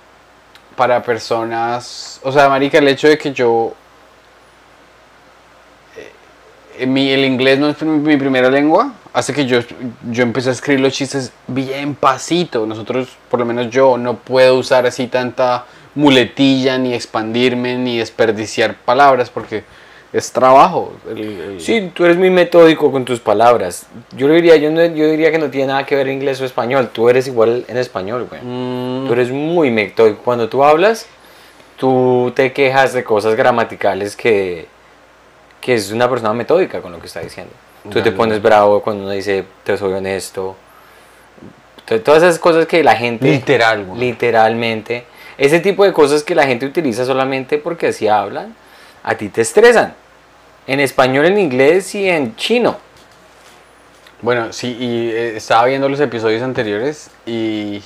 [0.76, 2.20] para personas.
[2.24, 3.74] O sea, Marica, el hecho de que yo.
[6.78, 9.60] eh, mi, el inglés no es mi, mi primera lengua, hace que yo,
[10.10, 12.66] yo empecé a escribir los chistes bien pasito.
[12.66, 15.66] Nosotros, por lo menos yo, no puedo usar así tanta
[15.96, 19.64] muletilla, ni expandirme, ni desperdiciar palabras, porque
[20.14, 20.94] es trabajo.
[21.10, 23.88] el- el- Sí, tú eres muy metódico con tus palabras.
[24.16, 26.90] Yo diría, yo, no- yo diría que no tiene nada que ver inglés o español.
[26.94, 28.42] Tú eres igual en español, güey.
[28.44, 30.20] Mm, Tú eres muy metódico.
[30.24, 31.06] Cuando tú hablas,
[31.78, 34.68] tú te quejas de cosas gramaticales que,
[35.62, 37.52] que es una persona metódica con lo que está diciendo.
[37.84, 38.12] Tú te Dale.
[38.14, 40.56] pones bravo cuando uno dice, te soy honesto.
[42.04, 43.28] Todas esas cosas que la gente...
[43.30, 44.00] Literal, güey.
[44.00, 45.06] Literalmente.
[45.38, 48.56] Ese tipo de cosas que la gente utiliza solamente porque así hablan,
[49.04, 49.94] a ti te estresan.
[50.68, 52.78] En español, en inglés y en chino.
[54.22, 57.84] Bueno, sí, y eh, estaba viendo los episodios anteriores y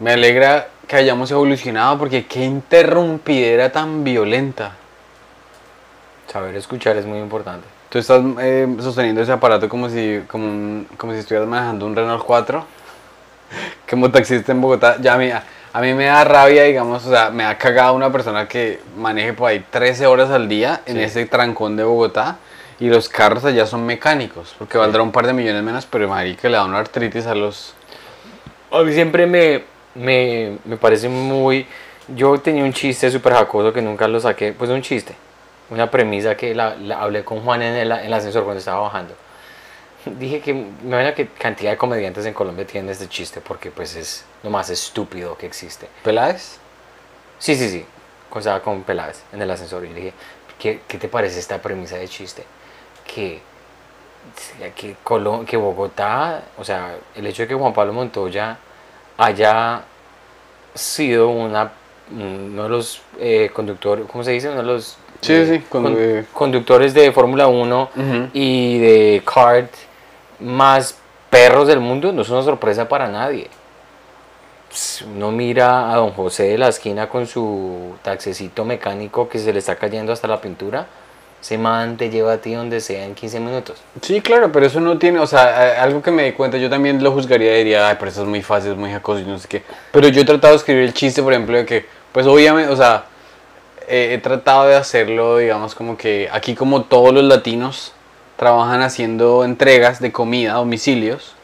[0.00, 4.72] me alegra que hayamos evolucionado porque qué interrumpidera tan violenta.
[6.32, 7.66] Saber escuchar es muy importante.
[7.90, 11.94] Tú estás eh, sosteniendo ese aparato como si, como, un- como si estuvieras manejando un
[11.94, 12.64] Renault 4,
[13.88, 14.96] como taxista en Bogotá.
[15.00, 15.30] Ya a mí,
[15.74, 19.32] a mí me da rabia, digamos, o sea, me ha cagado una persona que maneje
[19.32, 21.02] por ahí 13 horas al día en Sí.
[21.02, 22.36] ese trancón de Bogotá
[22.78, 26.48] y los carros allá son mecánicos, porque valdrá un par de millones menos, pero marica
[26.48, 27.74] le da una artritis a los...
[28.70, 29.64] A mí siempre me,
[29.96, 31.66] me, me parece muy...
[32.06, 35.16] Yo tenía un chiste súper jacoso que nunca lo saqué, pues un chiste,
[35.70, 38.80] una premisa que la, la hablé con Juan en el, en el ascensor cuando estaba
[38.80, 39.14] bajando.
[40.18, 43.96] Dije que me imagino que cantidad de comediantes en Colombia tienen este chiste porque pues
[43.96, 45.88] es lo más estúpido que existe.
[46.02, 46.58] ¿Peláez?
[47.38, 47.84] Sí, sí, sí,
[48.36, 50.12] estaba con Peláez en el ascensor y le dije,
[50.58, 52.44] ¿qué, qué te parece esta premisa de chiste?
[53.06, 53.40] Que,
[54.74, 58.56] que, Colo- que Bogotá, o sea, el hecho de que Juan Pablo Montoya
[59.18, 59.82] haya
[60.74, 61.72] sido una,
[62.10, 64.48] uno de los eh, conductores, ¿cómo se dice?
[64.48, 66.24] Uno de los Sí, eh, sí, con- con- eh.
[66.32, 68.28] conductores de Fórmula 1 Ujú.
[68.32, 69.70] y de kart
[70.40, 70.96] más
[71.30, 73.48] perros del mundo no es una sorpresa para nadie.
[74.70, 79.52] Ps, Uno mira a don José de la esquina con su taxecito mecánico que se
[79.52, 80.86] le está cayendo hasta la pintura.
[81.40, 83.76] Ese man te lleva a ti donde sea en 15 minutos.
[84.00, 86.70] Sí, claro, pero eso no tiene, o sea, a- algo que me di cuenta, yo
[86.70, 89.38] también lo juzgaría, diría, ay, pero eso es muy fácil, es muy jacoso y no
[89.38, 89.62] sé qué.
[89.92, 92.76] Pero yo he tratado de escribir el chiste, por ejemplo, de que, pues obviamente, o
[92.76, 93.04] sea,
[93.86, 97.92] eh, he tratado de hacerlo, digamos, como que aquí como todos los latinos
[98.36, 101.34] trabajan haciendo entregas de comida a domicilios,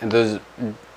[0.00, 0.40] entonces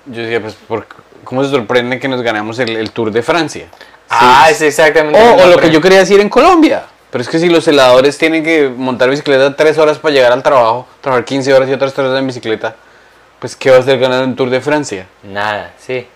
[0.06, 0.86] yo decía, pues, ¿por-
[1.24, 3.66] ¿cómo se sorprende que nos ganamos el, el Tour de Francia?
[4.10, 5.18] Ah, es exactamente.
[5.20, 6.84] O, o lo que yo quería decir en Colombia.
[7.10, 10.42] Pero es que si los heladores tienen que montar bicicleta 3 horas para llegar al
[10.42, 12.74] trabajo, trabajar 15 horas y otras 3 horas en bicicleta,
[13.38, 15.06] pues ¿qué va a hacer ganar un Tour de Francia?
[15.22, 16.06] Nada, sí.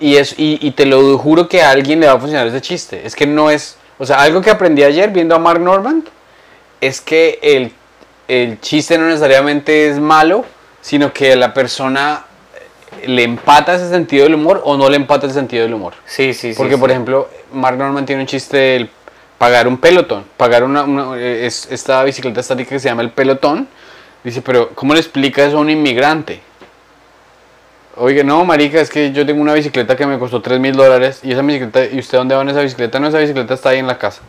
[0.00, 2.60] Y, es, y, y te lo juro que a alguien le va a funcionar ese
[2.60, 3.06] chiste.
[3.06, 3.76] Es que no es...
[3.98, 6.04] O sea, algo que aprendí ayer viendo a Mark Norman
[6.80, 7.72] es que el,
[8.28, 10.44] el chiste no necesariamente es malo,
[10.80, 12.24] sino que la persona
[13.00, 15.94] eh, le empata ese sentido del humor o no le empata el sentido del humor.
[16.04, 16.58] Sí, sí, sí.
[16.58, 16.80] Porque, sí.
[16.80, 18.90] por ejemplo, Mark Norman tiene un chiste del
[19.38, 23.10] pagar un pelotón, pagar una, una- eh, es, esta bicicleta estática que se llama el
[23.10, 23.68] pelotón.
[24.24, 26.40] Dice, pero ¿cómo le explica eso a un inmigrante?
[27.98, 31.20] Oiga, no, marica, es que yo tengo una bicicleta que me costó 3 mil dólares
[31.22, 33.00] y esa bicicleta, ¿y usted dónde va en esa bicicleta?
[33.00, 34.20] No, esa bicicleta está ahí en la casa.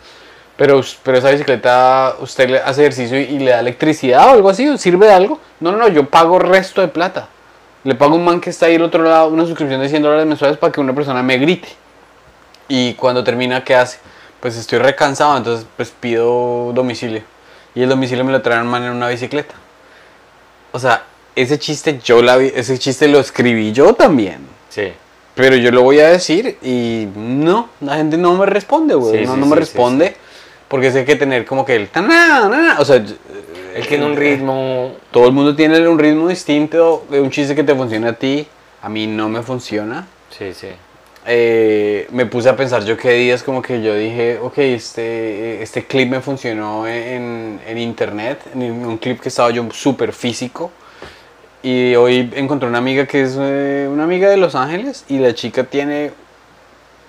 [0.58, 4.50] Pero, pero esa bicicleta, ¿usted le hace ejercicio y, y le da electricidad o algo
[4.50, 4.68] así?
[4.68, 5.40] ¿O ¿Sirve de algo?
[5.60, 7.30] No, no, no, yo pago resto de plata.
[7.84, 10.02] Le pago a un man que está ahí al otro lado una suscripción de 100
[10.02, 11.70] dólares mensuales para que una persona me grite.
[12.68, 14.00] Y cuando termina, ¿qué hace?
[14.40, 17.22] Pues estoy recansado, entonces pues pido domicilio.
[17.76, 19.54] Y el domicilio me lo traen man en una bicicleta.
[20.72, 21.04] O sea,
[21.36, 24.40] ese chiste yo la vi, ese chiste lo escribí yo también.
[24.70, 24.92] Sí.
[25.36, 29.20] Pero yo lo voy a decir y no, la gente no me responde, güey.
[29.20, 30.18] Sí, no sí, no me sí, responde
[30.68, 34.96] porque sé que tener como que el taná, na, o sea, Él tiene un ritmo.
[35.12, 38.48] todo el mundo tiene un ritmo distinto de un chiste que te funciona a ti,
[38.82, 40.08] a mí no me funciona.
[40.30, 40.70] Sí, sí.
[41.30, 45.86] Eh, me puse a pensar yo qué días como que yo dije, ok, este, este
[45.86, 50.72] clip me funcionó en, en internet, en un clip que estaba yo súper físico
[51.62, 55.36] Y hoy encontré una amiga que es eh, una amiga de Los Ángeles y la
[55.36, 56.12] chica tiene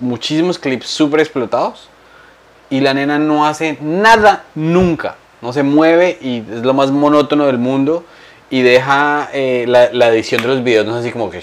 [0.01, 1.87] muchísimos clips súper explotados
[2.69, 5.15] y la nena no hace nada nunca.
[5.41, 8.03] No se mueve y es lo más monótono del mundo
[8.49, 11.41] y deja eh, la, la edición de los videos, no es así como que...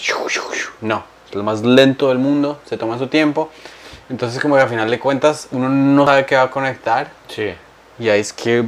[0.80, 3.50] No, es lo más lento del mundo, se toma su tiempo.
[4.10, 7.54] Entonces como que al final de cuentas uno no sabe qué va a conectar Sí.
[7.98, 8.64] y ahí es que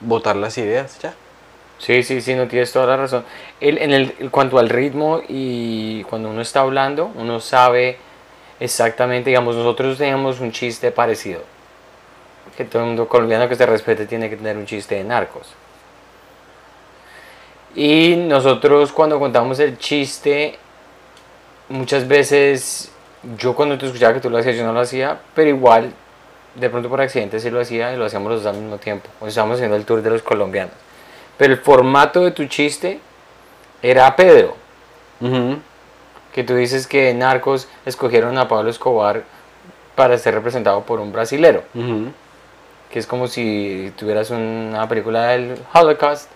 [0.00, 1.14] botar las ideas ya.
[1.78, 3.24] Sí, sí, sí, no tienes toda la razón.
[3.60, 7.96] El, en el, cuanto al ritmo y cuando uno está hablando, uno sabe
[8.58, 11.40] exactamente, digamos, nosotros teníamos un chiste parecido.
[12.60, 15.48] Que todo el mundo colombiano que se respete tiene que tener un chiste de narcos.
[17.74, 20.58] Y nosotros cuando contamos el chiste,
[21.70, 22.92] muchas veces
[23.38, 25.90] yo cuando te escuchaba que tú lo hacías, yo no lo hacía, pero igual,
[26.54, 29.08] de pronto por accidente sí lo hacía y lo hacíamos los dos al mismo tiempo.
[29.20, 30.74] O estábamos haciendo el tour de los colombianos.
[31.38, 33.00] Pero el formato de tu chiste
[33.80, 34.54] era Pedro.
[36.34, 39.22] Que tú dices que Narcos escogieron a Pablo Escobar
[39.94, 41.64] para ser representado por un brasilero.
[42.90, 46.28] Que es como si tuvieras una película del Holocaust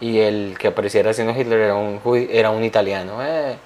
[0.00, 3.18] y el que apareciera haciendo Hitler era un, era un italiano.
[3.24, 3.56] Eh.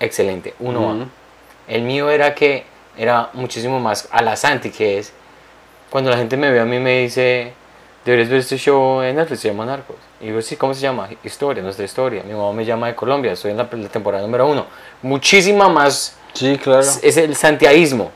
[0.00, 1.02] Excelente, uno Ujú.
[1.02, 2.64] a El mío era que
[2.96, 5.12] era muchísimo más a la Santi, que es
[5.90, 7.52] cuando la gente me ve a mí me dice,
[8.04, 9.96] deberías ver este show en Netflix, se llama Narcos.
[10.20, 11.08] Y digo, sí, ¿cómo se llama?
[11.24, 12.22] Historia, nuestra historia.
[12.24, 14.66] Mi mamá me llama de Colombia, estoy en la, la temporada número uno.
[15.02, 16.80] Muchísima más Sí, claro.
[16.80, 18.10] es, es el santiaísmo,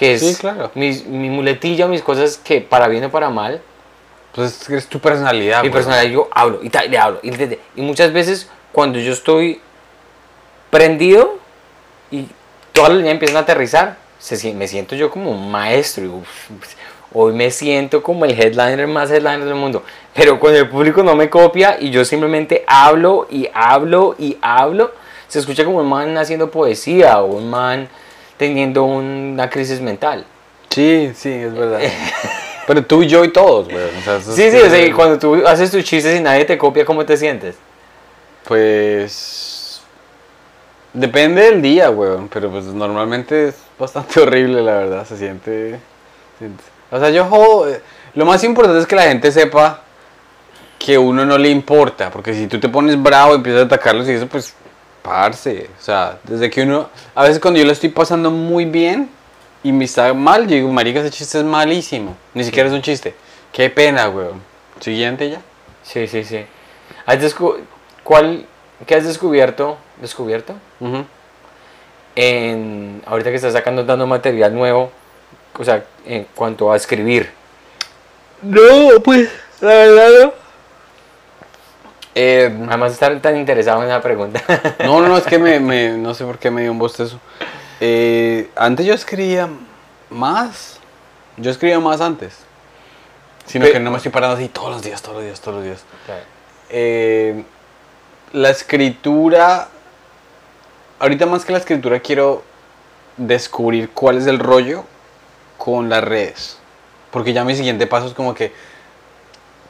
[0.00, 0.70] que es Sí, claro.
[0.74, 3.60] mis- mi muletilla, mis cosas que para bien o para mal,
[4.34, 5.62] Pues es tu personalidad.
[5.62, 5.72] mi güey.
[5.72, 7.20] personalidad yo hablo y tal, le hablo.
[7.22, 7.30] Y,
[7.76, 9.60] y muchas veces cuando yo estoy
[10.70, 11.38] prendido
[12.10, 12.26] y
[12.72, 16.04] todas las líneas empiezan a aterrizar, se, me siento yo como un maestro.
[16.04, 16.50] y, uf,
[17.12, 19.82] hoy me siento como el headliner más headliner del mundo.
[20.14, 24.92] Pero cuando el público no me copia y yo simplemente hablo y hablo y hablo,
[25.28, 27.88] se escucha como un man haciendo poesía o un man
[28.40, 30.24] teniendo una crisis mental.
[30.70, 31.80] Sí, sí, es verdad.
[32.66, 33.84] Pero tú, yo y todos, güey.
[33.98, 36.86] O sea, Sí, sí, o sea, cuando tú haces tus chistes y nadie te copia,
[36.86, 37.56] ¿cómo te sientes?
[38.46, 39.82] Pues.
[40.94, 42.12] Depende del día, güey.
[42.32, 45.06] Pero pues normalmente es bastante horrible, la verdad.
[45.06, 45.78] Se siente.
[46.38, 47.68] siente- O sea, yo jodo.
[47.68, 47.82] eh,
[48.14, 49.82] Lo más importante es que la gente sepa
[50.78, 52.10] que uno no le importa.
[52.10, 54.54] Porque si tú te pones bravo y empiezas a atacarlos y eso, pues.
[55.02, 55.68] Parce.
[55.78, 56.88] O sea, desde que uno.
[57.14, 59.08] A veces cuando yo lo estoy pasando muy bien
[59.62, 62.16] y me está mal, yo digo, marica, ese chiste es malísimo.
[62.34, 63.14] Ni siquiera es un chiste.
[63.52, 64.28] Qué pena, güey.
[64.80, 65.40] Siguiente ya.
[65.82, 66.44] Sí, sí, sí.
[67.06, 67.58] ¿Has descu-
[68.04, 68.46] ¿Cuál,
[68.86, 69.76] ¿Qué has descubierto?
[70.00, 70.54] ¿Descubierto?
[70.80, 71.04] Ujú.
[72.16, 74.90] En, ahorita que estás sacando, dando material nuevo,
[75.58, 77.30] o sea, en cuanto a escribir.
[78.42, 80.32] No, pues, la verdad no.
[82.14, 84.42] Eh, Además, estar tan interesado en esa pregunta.
[84.84, 87.20] no, no, no, es que me, me- no sé por qué me dio un bostezo.
[87.80, 89.48] Eh, antes yo escribía
[90.10, 90.78] más.
[91.36, 92.38] Yo escribía más antes.
[93.46, 95.56] Sino Pe- que no me estoy parando así todos los días, todos los días, todos
[95.58, 95.84] los días.
[96.68, 97.44] Eh,
[98.32, 99.68] la escritura.
[100.98, 102.42] Ahorita más que la escritura quiero
[103.16, 104.84] descubrir cuál es el rollo
[105.58, 106.58] con las redes.
[107.10, 108.52] Porque ya mi siguiente paso es como que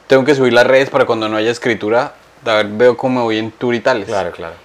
[0.07, 2.13] tengo que subir las redes para cuando no haya escritura.
[2.45, 4.07] A ver, veo cómo me voy en tour y tales.
[4.07, 4.55] Claro, claro.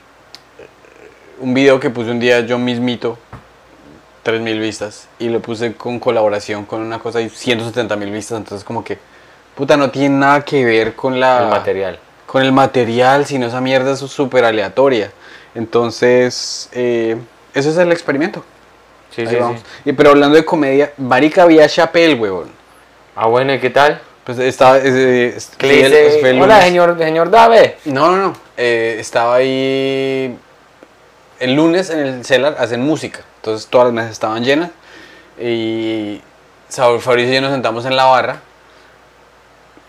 [1.41, 3.19] Un video que puse un día yo mismito,
[4.23, 5.09] 3000 vistas.
[5.19, 8.39] Y lo puse con colaboración con una cosa y 170 mil vistas.
[8.39, 8.99] Entonces, como que,
[9.55, 11.99] puta, no tiene nada que ver con la El material.
[12.27, 15.13] con el material, sino esa mierda es súper aleatoria.
[15.55, 17.17] Entonces, eh,
[17.53, 18.43] eso es el experimento.
[19.15, 19.61] Sí, Ahí sí, vamos.
[19.61, 19.91] sí.
[19.91, 22.49] Y, pero hablando de comedia, Marica había Chappelle, huevón.
[23.15, 24.01] Ah, bueno, ¿y qué tal?
[24.27, 24.79] Pues estaba.
[24.79, 26.21] eh, eh, ¿Qué fui le el- dice?
[26.21, 27.79] fue el Hola, señor, señor Dave.
[27.87, 28.33] No, no, no.
[28.57, 30.37] eh, estaba ahí.
[31.39, 33.21] El lunes en el Cellar hacen música.
[33.37, 34.71] Entonces todas las mesas estaban llenas.
[35.41, 36.21] Y
[36.69, 38.41] Saúl Fabricio y yo nos sentamos en la barra.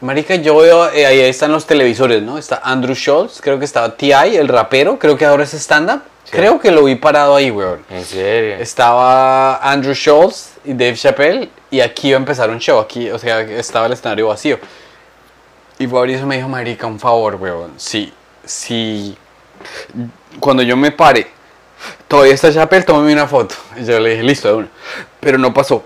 [0.02, 2.38] Marica, yo veo, eh, ahí están los televisores, ¿no?
[2.38, 6.02] Está Andrew Schultz, creo que estaba T.I., el rapero, creo que ahora es stand-up.
[6.28, 6.32] Sí.
[6.32, 7.86] Creo que lo vi parado ahí, weón.
[7.90, 8.58] En serio.
[8.58, 13.20] Estaba Andrew Schultz y Dave Chappelle y aquí iba a empezar un show, aquí, o
[13.20, 14.60] sea, estaba el escenario vacío.
[15.80, 18.12] Y Fabricio me dijo, marica, un favor, weón, si,
[18.44, 19.18] si,
[20.40, 21.28] cuando yo me pare,
[22.08, 23.56] todavía está Chappelle, tómame una foto.
[23.78, 24.68] Y yo le dije, listo, de una.
[25.20, 25.84] Pero no pasó.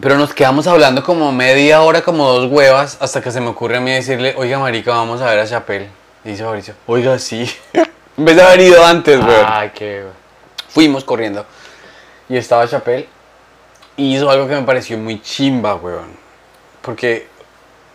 [0.00, 3.76] Pero nos quedamos hablando como media hora, como dos huevas, hasta que se me ocurre
[3.76, 5.88] a mí decirle, oiga, marica, vamos a ver a Chappelle.
[6.24, 7.50] Y dice Fabricio, oiga, sí.
[8.18, 9.46] en vez de haber ido antes, weón.
[9.46, 10.02] Ay, qué.
[10.68, 11.46] Fuimos corriendo.
[12.28, 13.08] Y estaba Chappelle.
[13.96, 16.10] Y hizo algo que me pareció muy chimba, weón.
[16.82, 17.28] Porque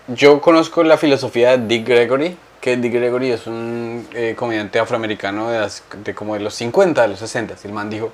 [0.08, 5.50] yo conozco la filosofía de Dick Gregory, que Dick Gregory es un eh, comediante afroamericano
[5.50, 7.56] de como de los 50, de los 60.
[7.64, 8.12] El man dijo,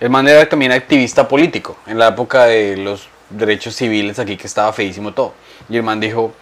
[0.00, 4.46] el man era también activista político en la época de los derechos civiles aquí que
[4.46, 5.34] estaba feísimo todo.
[5.68, 6.32] Y el man dijo,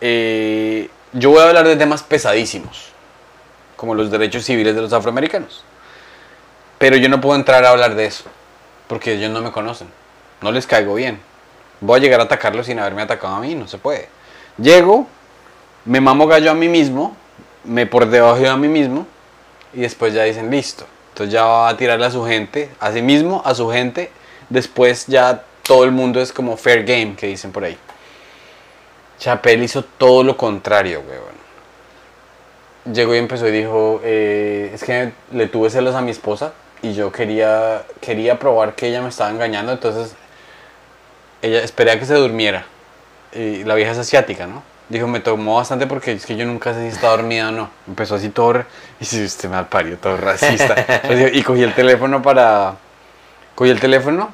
[0.00, 2.92] eh, yo voy a hablar de temas pesadísimos,
[3.76, 5.62] como los derechos civiles de los afroamericanos.
[6.78, 8.24] Pero yo no puedo entrar a hablar de eso,
[8.86, 9.88] porque ellos no me conocen,
[10.40, 11.20] no les caigo bien.
[11.80, 14.08] Voy a llegar a atacarlos sin haberme atacado a mí, no se puede.
[14.58, 15.06] Llego,
[15.84, 17.16] me mamo gallo a mí mismo,
[17.64, 19.06] me por debajo a mí mismo,
[19.72, 20.86] y después ya dicen listo.
[21.10, 24.10] Entonces ya va a tirarle a su gente, a sí mismo, a su gente.
[24.50, 27.76] Después ya todo el mundo es como fair game, que dicen por ahí.
[29.18, 31.35] Chapel hizo todo lo contrario, weón.
[32.92, 36.94] Llegó y empezó y dijo, eh, es que le tuve celos a mi esposa y
[36.94, 40.14] yo quería, quería probar que ella me estaba engañando, entonces
[41.42, 42.66] ella esperé a que se durmiera.
[43.32, 44.62] Y la vieja es asiática, ¿no?
[44.88, 47.70] Dijo, me tomó bastante porque es que yo nunca sé si está dormida o no.
[47.88, 48.64] Empezó así todo,
[49.00, 50.74] y si usted me parió, todo racista.
[51.02, 52.76] Entonces, y cogí el teléfono para,
[53.56, 54.30] cogí el teléfono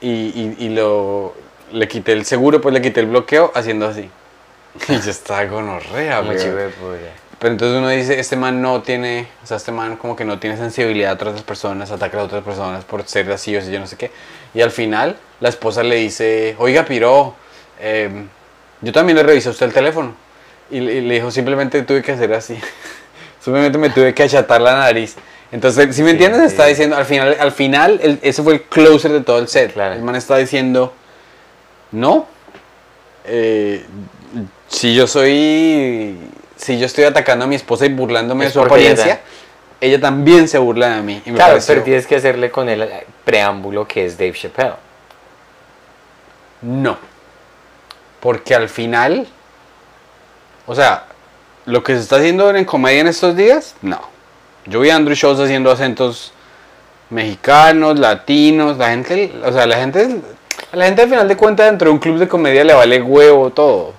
[0.00, 1.34] y, y, y lo,
[1.72, 4.08] le quité el seguro, pues le quité el bloqueo haciendo así.
[4.88, 6.36] Y yo estaba gonorrea, Muy
[7.38, 10.38] Pero entonces uno dice, este man no tiene, o sea, este man como que no
[10.38, 13.78] tiene sensibilidad a otras personas, ataca a otras personas por ser así o así, yo
[13.78, 14.10] no sé qué.
[14.54, 17.34] Y al final la esposa le dice, oiga, Piro,
[17.78, 18.26] em,
[18.80, 20.14] yo también le revisé a usted el teléfono.
[20.70, 22.58] Y, le- y le dijo, simplemente tuve que hacer así.
[23.40, 25.16] simplemente me tuve que achatar la nariz.
[25.52, 26.46] Entonces, si me Sí, entiendes, sí.
[26.46, 29.74] está diciendo, al final, al final, el- ese fue el closer de todo el set.
[29.74, 29.94] Claro.
[29.94, 30.94] El man está diciendo,
[31.92, 32.26] no,
[33.26, 33.84] eh,
[34.68, 36.16] si yo soy,
[36.56, 39.20] si yo estoy atacando a mi esposa y burlándome Es de su ella apariencia,
[39.80, 41.22] ella también se burla de mí.
[41.26, 44.32] Y me Claro, pareció- pero tienes que hacerle con el eh, preámbulo que es Dave
[44.32, 44.74] Chappelle.
[46.62, 46.96] No.
[48.20, 49.26] Porque al final,
[50.66, 51.04] o sea,
[51.66, 54.00] lo que se está haciendo en comedia en estos días, no.
[54.66, 56.32] Yo vi a Andrew Schultz haciendo acentos
[57.10, 60.20] mexicanos, latinos, la gente, o sea, la gente,
[60.72, 63.00] a la gente al final de cuentas dentro de un club de comedia le vale
[63.00, 63.92] huevo todo.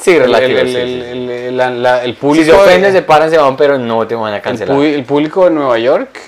[0.00, 0.58] Sí, El, relativo.
[0.60, 1.08] el- sí, el- sí, sí.
[1.10, 4.06] el- el- la- la- el Si público se ofenden, se paran, se van, pero no
[4.06, 4.76] te van a El, cancelar.
[4.80, 6.18] el público de Nueva York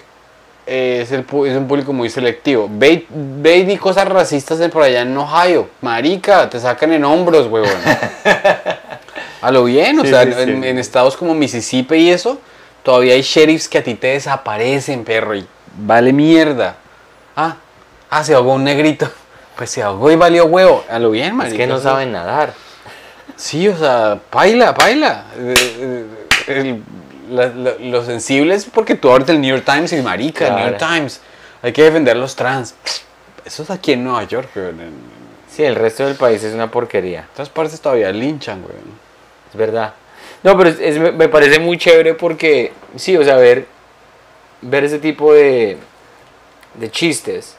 [0.66, 2.68] es, el, pu- es un público muy selectivo.
[2.70, 5.68] Ve, ve y di cosas racistas por allá en Ohio.
[5.80, 7.70] Marica, te sacan en hombros, huevón.
[9.42, 10.40] A lo bien, o Sí, sea, sí, sí.
[10.50, 12.38] en, estados como Mississippi y eso,
[12.82, 15.46] todavía hay sheriffs que a ti te desaparecen, perro, y
[15.78, 16.76] vale mierda.
[17.36, 17.56] Ah,
[18.10, 19.08] ah, se ahogó un negrito.
[19.56, 20.84] Pues se ahogó y valió huevo.
[20.88, 21.56] A lo bien, es marica.
[21.58, 22.54] que no saben nadar.
[23.40, 25.24] Sí, o sea, baila, baila.
[25.38, 26.04] Eh, eh,
[26.48, 26.82] el-
[27.34, 30.54] la- la- lo sensible es porque tú abres el New York Times y marica, el
[30.56, 30.78] New York.
[30.78, 31.20] Times.
[31.62, 32.74] Hay que defender a los trans.
[33.44, 34.50] Eso es aquí en Nueva York.
[34.56, 34.92] En
[35.50, 37.28] Sí, el resto del país es una porquería.
[37.32, 38.98] otras partes todavía linchan, weón.
[39.50, 39.94] Es verdad.
[40.42, 43.66] No, pero es- es- me me parece muy chévere porque, sí, o sea, ver,
[44.60, 45.78] ver ese tipo de,
[46.74, 47.56] de chistes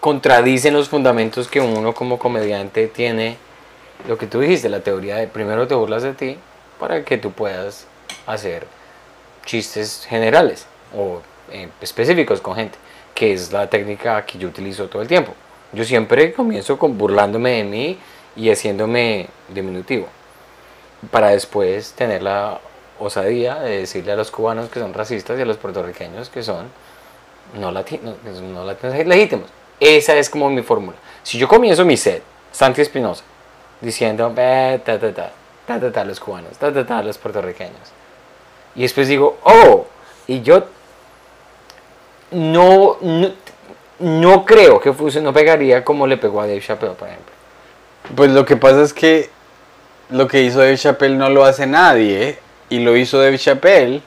[0.00, 3.36] contradicen los fundamentos que uno como comediante tiene.
[4.08, 6.38] Lo que tú dijiste, la teoría de primero te burlas de ti
[6.78, 7.86] para que tú puedas
[8.26, 8.66] hacer
[9.44, 11.20] chistes generales o
[11.52, 12.78] eh, específicos con gente,
[13.14, 15.34] que es la técnica que yo utilizo todo el tiempo.
[15.72, 17.98] Yo siempre comienzo con burlándome de mí
[18.36, 20.06] y haciéndome diminutivo
[21.10, 22.60] para después tener la
[22.98, 26.66] osadía de decirle a los cubanos que son racistas y a los puertorriqueños que son
[27.58, 29.48] no, lati- no, que son no latinos legítimos.
[29.78, 30.96] Esa es como mi fórmula.
[31.22, 33.24] Si yo comienzo mi set, Santi Espinosa,
[33.80, 35.30] diciendo "Eh, ta, ta, ta,
[35.66, 37.92] ta, ta, ta, los cubanos, ta, ta, ta, los puertorriqueños,
[38.74, 39.86] y después digo, oh,
[40.26, 40.64] y yo
[42.30, 43.32] no, no,
[43.98, 47.34] no creo que fuese, no pegaría como le pegó a Dave Chappelle, por ejemplo.
[48.14, 49.28] Pues lo que pasa es que
[50.10, 52.38] lo que hizo Dave Chappelle no lo hace nadie.
[52.68, 54.00] Y lo hizo Dave Chappelle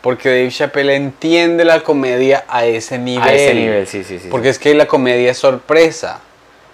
[0.00, 3.28] porque Dave Chappelle entiende la comedia a ese nivel.
[3.28, 4.28] A ese nivel, sí, sí, sí.
[4.28, 6.20] Porque es que la comedia es sorpresa.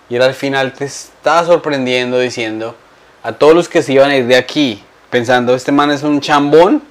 [0.09, 2.75] Y él al final te está sorprendiendo diciendo
[3.23, 6.21] a todos los que se iban a ir de aquí pensando, este man es un
[6.21, 6.83] chambón.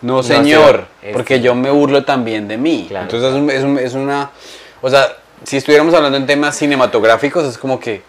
[0.00, 2.86] No, No, señor, es- porque yo me burlo también de mí.
[2.88, 3.04] Claro.
[3.04, 4.30] Entonces es, un- es un- es una...
[4.80, 8.02] O sea, si estuviéramos hablando en temas cinematográficos, es como que...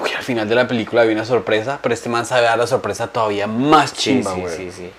[0.00, 2.66] Uy, al final de la película había una sorpresa, pero este man sabe dar la
[2.66, 4.56] sorpresa todavía más Sí, chimba, sí, güey.
[4.56, 4.90] sí, sí.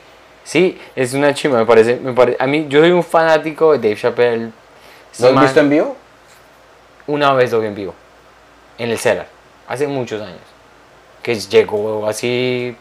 [0.43, 3.77] Sí, es una chimba, me parece, me pare- A mí, yo soy un fanático de
[3.79, 4.49] Dave Chappelle.
[5.11, 5.95] Este ¿Lo has man- visto en vivo?
[7.07, 7.93] Una vez lo vi en vivo,
[8.79, 9.27] en el Cellar,
[9.67, 10.39] hace muchos años.
[11.21, 12.75] Que llegó así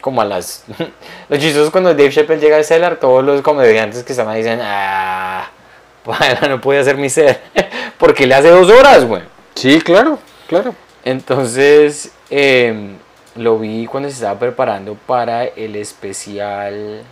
[0.00, 0.64] como a las...
[1.28, 4.60] Los chistosos cuando Dave Chappelle llega al Cellar, todos los comediantes que estaban ahí dicen,
[4.62, 5.50] ah,
[6.04, 7.40] bueno, no puede hacer mi set.
[7.98, 9.22] Porque le hace dos horas, güey.
[9.54, 10.74] Sí, claro, claro.
[11.04, 12.94] Entonces, eh,
[13.34, 17.02] lo vi cuando se estaba preparando para el especial.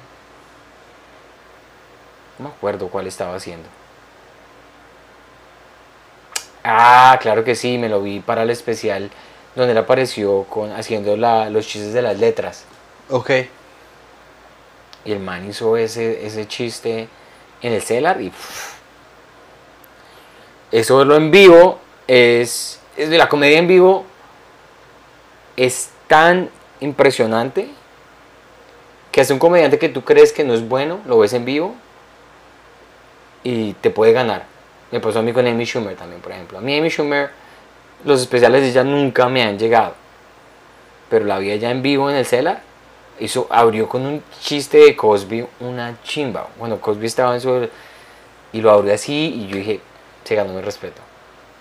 [2.39, 3.68] No me acuerdo cuál estaba haciendo.
[6.64, 9.11] Ah, claro que sí, me lo vi para el especial
[9.54, 12.64] donde él apareció con, haciendo la- los chistes de las letras.
[13.11, 13.30] Ok.
[15.04, 17.09] Y el man hizo ese, ese chiste
[17.62, 18.74] en el Cellar y pff,
[20.70, 24.04] eso verlo en vivo es, es de la comedia en vivo
[25.56, 26.50] es tan
[26.80, 27.70] impresionante
[29.11, 31.74] que hasta un comediante que tú crees que no es bueno lo ves en vivo
[33.42, 34.44] y te puede ganar.
[34.91, 36.59] Me pasó a mí con Amy Schumer también, por ejemplo.
[36.59, 37.30] A mí Amy Schumer
[38.05, 39.95] los especiales de ella nunca me han llegado,
[41.11, 42.62] pero la vi allá en vivo en el Cellar
[43.20, 46.49] hizo, abrió con un chiste de Cosby una chimba.
[46.59, 47.68] Bueno, Cosby estaba en su...
[48.53, 49.80] Y lo abrió así y yo dije,
[50.24, 51.03] se ganó mi respeto.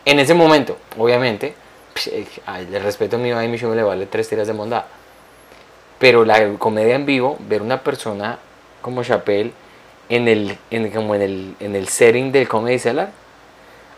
[0.05, 1.53] En ese momento, obviamente,
[2.11, 4.85] eh, el respeto mío a Amy Schumer le vale tres tiras de mondad.
[5.99, 8.37] Pero la comedia en vivo, ver una persona
[8.81, 9.51] como Chappelle
[10.09, 13.09] en el, en, como en el, en el setting del Comedy Cellar,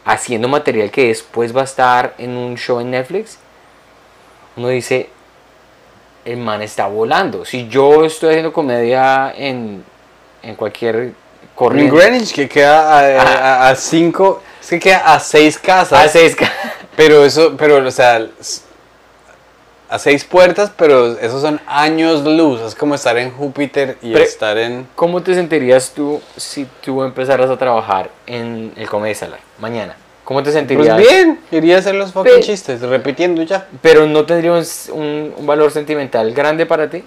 [0.05, 3.37] haciendo material que después va a estar en un show en Netflix,
[4.55, 5.09] uno dice,
[6.25, 7.45] el man está volando.
[7.45, 9.83] Si yo estoy haciendo comedia en,
[10.43, 11.15] en cualquier En
[11.55, 13.65] corriente, Greenwich, que queda a, Ah.
[13.67, 16.05] a- a cinco, es que queda a seis casas.
[16.05, 16.51] a seis ca-
[16.95, 18.27] Pero eso, pero, o sea,
[19.89, 22.61] a seis puertas, pero esos son años luz.
[22.61, 24.87] Es como estar en Júpiter y Pero- estar en.
[24.95, 29.95] ¿Cómo te sentirías tú si tú empezaras a trabajar en el Comedy Cellar mañana?
[30.23, 30.95] ¿Cómo te sentirías?
[30.95, 33.67] Pues bien, iría a hacer los fucking chistes, repitiendo ya.
[33.81, 37.03] Pero no tendría un, valor sentimental grande para ti.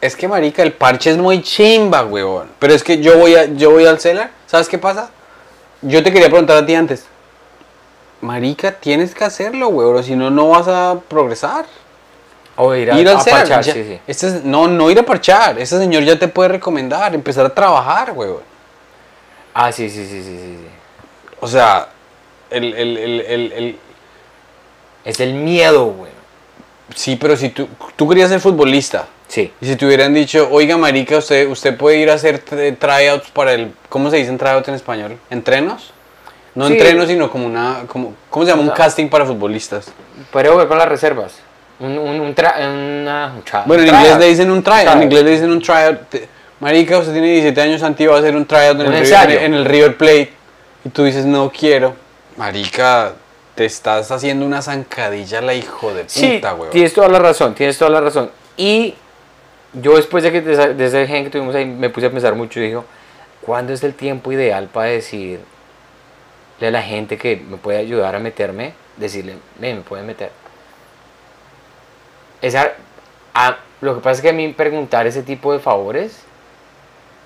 [0.00, 2.48] Es que marica, el parche es muy chimba, weón.
[2.60, 4.30] Pero es que yo voy a, yo voy al celar.
[4.46, 5.10] ¿Sabes qué pasa?
[5.82, 7.04] Yo te quería preguntar a ti antes.
[8.20, 9.96] Marica, tienes que hacerlo, weón.
[9.96, 11.64] o Si no, no vas a progresar.
[12.56, 13.98] O ir a, ir al a parchar, ya- sí, sí.
[14.06, 15.58] este es- no, no ir a parchar.
[15.58, 18.42] Ese señor ya te puede recomendar, empezar a trabajar, weón.
[19.54, 20.56] Ah, sí, sí, sí, sí, sí.
[21.40, 21.88] O sea,
[22.50, 23.78] el, el, el, el,
[25.04, 26.10] Es el miedo, güey.
[26.94, 27.66] sí, pero si tú,
[27.96, 29.06] tú querías ser futbolista.
[29.28, 29.50] Sí.
[29.60, 33.54] Y si te hubieran dicho, oiga, marica, usted, usted puede ir a hacer tryouts para
[33.54, 35.18] el, ¿cómo se dicen tryouts en español?
[35.30, 35.92] ¿Entrenos?
[36.60, 36.74] No Sí.
[36.74, 38.62] entrenos, sino como una, como, ¿cómo se llama?
[38.62, 39.90] Un casting para futbolistas.
[40.30, 41.38] Podría jugar con las reservas.
[41.78, 45.02] Un, un, un, tra- una- un tra- Bueno, en inglés le dicen un tryout, en
[45.04, 45.98] inglés le dicen un tryout.
[46.60, 49.40] Marica, usted tiene 17 años, Santi, va a hacer un tryout en, el, River, ensayo.
[49.40, 50.32] en el River Plate.
[50.84, 51.94] Y tú dices, no quiero.
[52.36, 53.12] Marica,
[53.54, 56.70] te estás haciendo una zancadilla la hijo de Sí, puta, weón.
[56.70, 58.30] tienes toda la razón, tienes toda la razón.
[58.58, 58.94] Y
[59.72, 62.10] yo después de, que, de, esa- de ese gen que tuvimos ahí, me puse a
[62.10, 62.84] pensar mucho y digo,
[63.40, 65.40] ¿cuándo es el tiempo ideal para decirle
[66.66, 68.74] a la gente que me puede ayudar a meterme?
[68.96, 70.30] Decirle, "Ven, me pueden meter.
[72.42, 72.72] Esa,
[73.34, 76.22] ah, lo que pasa es que a mí preguntar ese tipo de favores,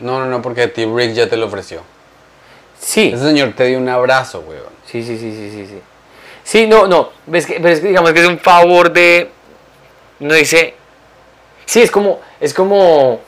[0.01, 1.83] No, no, no, porque a ti Rick ya te lo ofreció.
[2.81, 4.65] sí, Ese señor te dio un abrazo, weón.
[4.87, 5.81] sí, sí, sí, sí, sí, sí.
[6.43, 9.31] Sí, no, no, ves que, pero es que digamos que es un favor de,
[10.19, 10.75] no dice,
[11.65, 13.21] sí, es como, es como,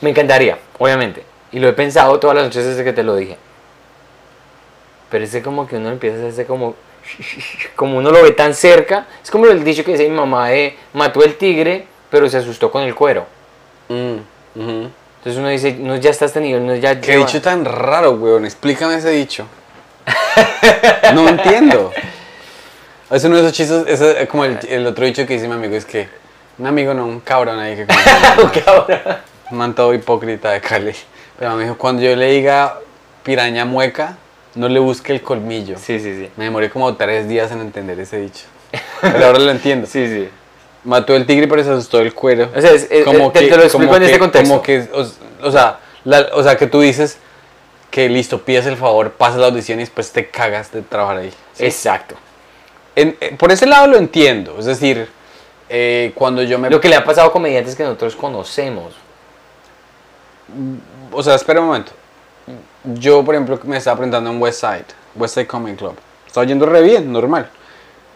[0.00, 3.36] me encantaría, obviamente, y lo he pensado todas las noches desde que te lo dije,
[5.10, 6.74] pero es como que uno empieza a hacerse como,
[7.76, 10.76] como uno lo ve tan cerca, es como el dicho que dice mi mamá de,
[10.92, 13.26] mató el tigre, pero se asustó con el cuero,
[13.88, 14.16] Mm,
[14.60, 14.90] ujú.
[15.18, 17.64] entonces uno dice, no, ya está a este nivel, no, ya Qué lleva- dicho tan
[17.64, 18.44] raro, weón.
[18.44, 19.46] Explícame ese dicho.
[21.14, 21.92] no entiendo.
[23.10, 25.76] Es uno de esos chistes, eh, como el, el otro dicho que dice mi amigo,
[25.76, 26.08] es que
[26.58, 27.86] un amigo no, un cabrón ahí que
[29.52, 30.92] un man todo hipócrita de Cali.
[31.38, 32.80] Pero me dijo, cuando yo le diga
[33.22, 34.16] piraña mueca,
[34.56, 35.76] no le busque el colmillo.
[35.78, 38.44] Sí, sí, sí, Me demoré como tres días en entender ese dicho.
[39.00, 39.86] Pero ahora lo entiendo.
[39.86, 40.28] sí, sí.
[40.84, 42.48] Mató el tigre, pero se asustó el cuero.
[42.54, 44.48] O sea, es- es- te- te lo explico como en este que- contexto.
[44.50, 47.18] Como que, o, o sea, la- o sea, que tú dices
[47.90, 51.32] que listo, pides el favor, pasas la audición y después te cagas de trabajar ahí.
[51.54, 51.64] ¿sí?
[51.64, 52.14] Exacto.
[52.94, 54.56] En- eh, por ese lado lo entiendo.
[54.60, 55.08] Es decir,
[55.68, 56.70] eh, cuando yo me...
[56.70, 58.94] Lo que le ha pasado a comediantes que nosotros conocemos.
[61.10, 61.90] O sea, espera un momento.
[62.94, 64.84] Yo, por ejemplo, me estaba presentando en West Side,
[65.16, 65.94] West Side Comedy Club.
[66.26, 67.48] Estaba yendo re bien, normal.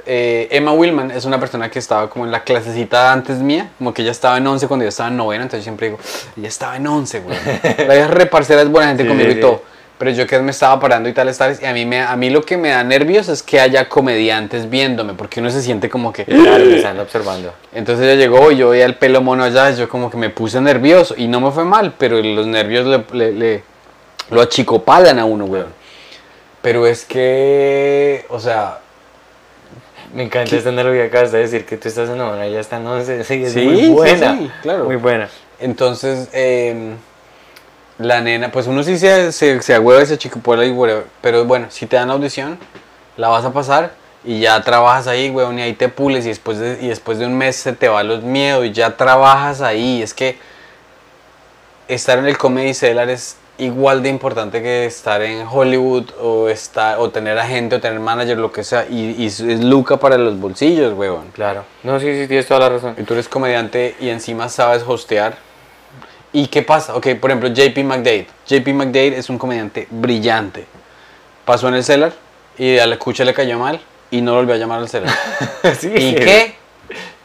[0.06, 3.92] Eh, Emma Willman es una persona que estaba como en la clasecita antes mía, como
[3.92, 5.98] que ella estaba en 11 cuando yo estaba en novena, entonces yo siempre digo,
[6.36, 7.36] ella estaba en 11, güey.
[7.86, 9.62] La reparcera es buena gente Sí, conmigo sí, y todo.
[9.98, 12.30] Pero yo que me estaba parando y tales, tales, y a mí, me, a mí
[12.30, 16.10] lo que me da nervios es que haya comediantes viéndome, porque uno se siente como
[16.10, 16.24] que...
[16.24, 17.52] Claro, me están observando.
[17.74, 20.58] Entonces ella llegó y yo veía el pelo mono allá, yo como que me puse
[20.62, 23.69] nervioso y no me fue mal, pero los nervios le, le- le-
[24.30, 25.72] lo achicopalan a uno, weón.
[26.62, 28.78] Pero es que, o sea,
[30.14, 32.78] Me encanta esta analogía que acabas de decir que tú estás en y ya está
[32.78, 33.24] en once.
[33.24, 34.36] Sí, es Sí, muy buena.
[34.36, 34.84] sí, claro.
[34.84, 35.28] Muy buena.
[35.60, 36.94] Entonces, eh,
[37.98, 41.44] la nena, pues uno sí se, se, se agüeva y se chicupola y whatever, pero
[41.44, 42.58] bueno, si te dan audición,
[43.16, 43.92] la vas a pasar
[44.24, 47.26] y ya trabajas ahí, weón, y ahí te pules y después de, y después de
[47.26, 50.02] un mes se te van los miedos y ya trabajas ahí.
[50.02, 50.38] Es que
[51.88, 56.98] estar en el Comedy Cellar es igual de importante que estar en Hollywood o, estar,
[56.98, 60.38] o tener agente o tener manager, lo que sea, y, y es luca para los
[60.38, 61.28] bolsillos, weón.
[61.32, 61.64] Claro.
[61.82, 62.96] No, sí, sí, tienes toda la razón.
[62.98, 65.36] Y tú eres comediante y encima sabes hostear.
[66.32, 66.94] ¿Y qué pasa?
[66.96, 68.26] Ok, por ejemplo, JP McDade.
[68.46, 70.66] JP McDade es un comediante brillante.
[71.44, 72.12] Pasó en el Cellar
[72.56, 73.80] y a la escucha le cayó mal
[74.10, 75.14] y no lo volvió a llamar al Cellar.
[75.78, 75.92] sí.
[75.94, 76.54] ¿Y qué?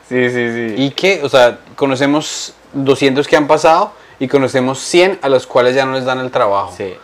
[0.09, 0.75] Sí, sí, sí.
[0.77, 1.21] ¿Y qué?
[1.23, 5.93] O sea, conocemos 200 que han pasado y conocemos 100 a los cuales ya no
[5.93, 6.73] les dan el trabajo.
[6.75, 6.95] Sí.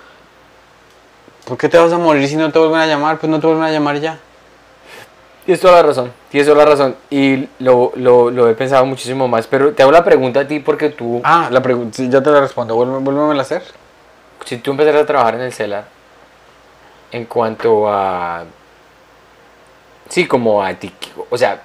[1.46, 3.18] ¿Por qué te vas a morir si no te vuelven a llamar?
[3.18, 4.18] Pues no te vuelven a llamar ya.
[5.46, 6.96] Tienes toda la razón, tienes toda la razón.
[7.10, 9.48] Y lo, lo, lo he pensado muchísimo más.
[9.48, 12.30] Pero te hago la pregunta a ti porque tú, Ah, la pregunta, sí, ya te
[12.30, 12.76] la respondo.
[12.76, 13.64] Vuelve- Vuélvemela a hacer.
[14.46, 15.86] si tú empezaras a trabajar en el CELAR,
[17.12, 18.44] en cuanto a...
[20.10, 20.94] Sí, como a ti,
[21.30, 21.62] o sea,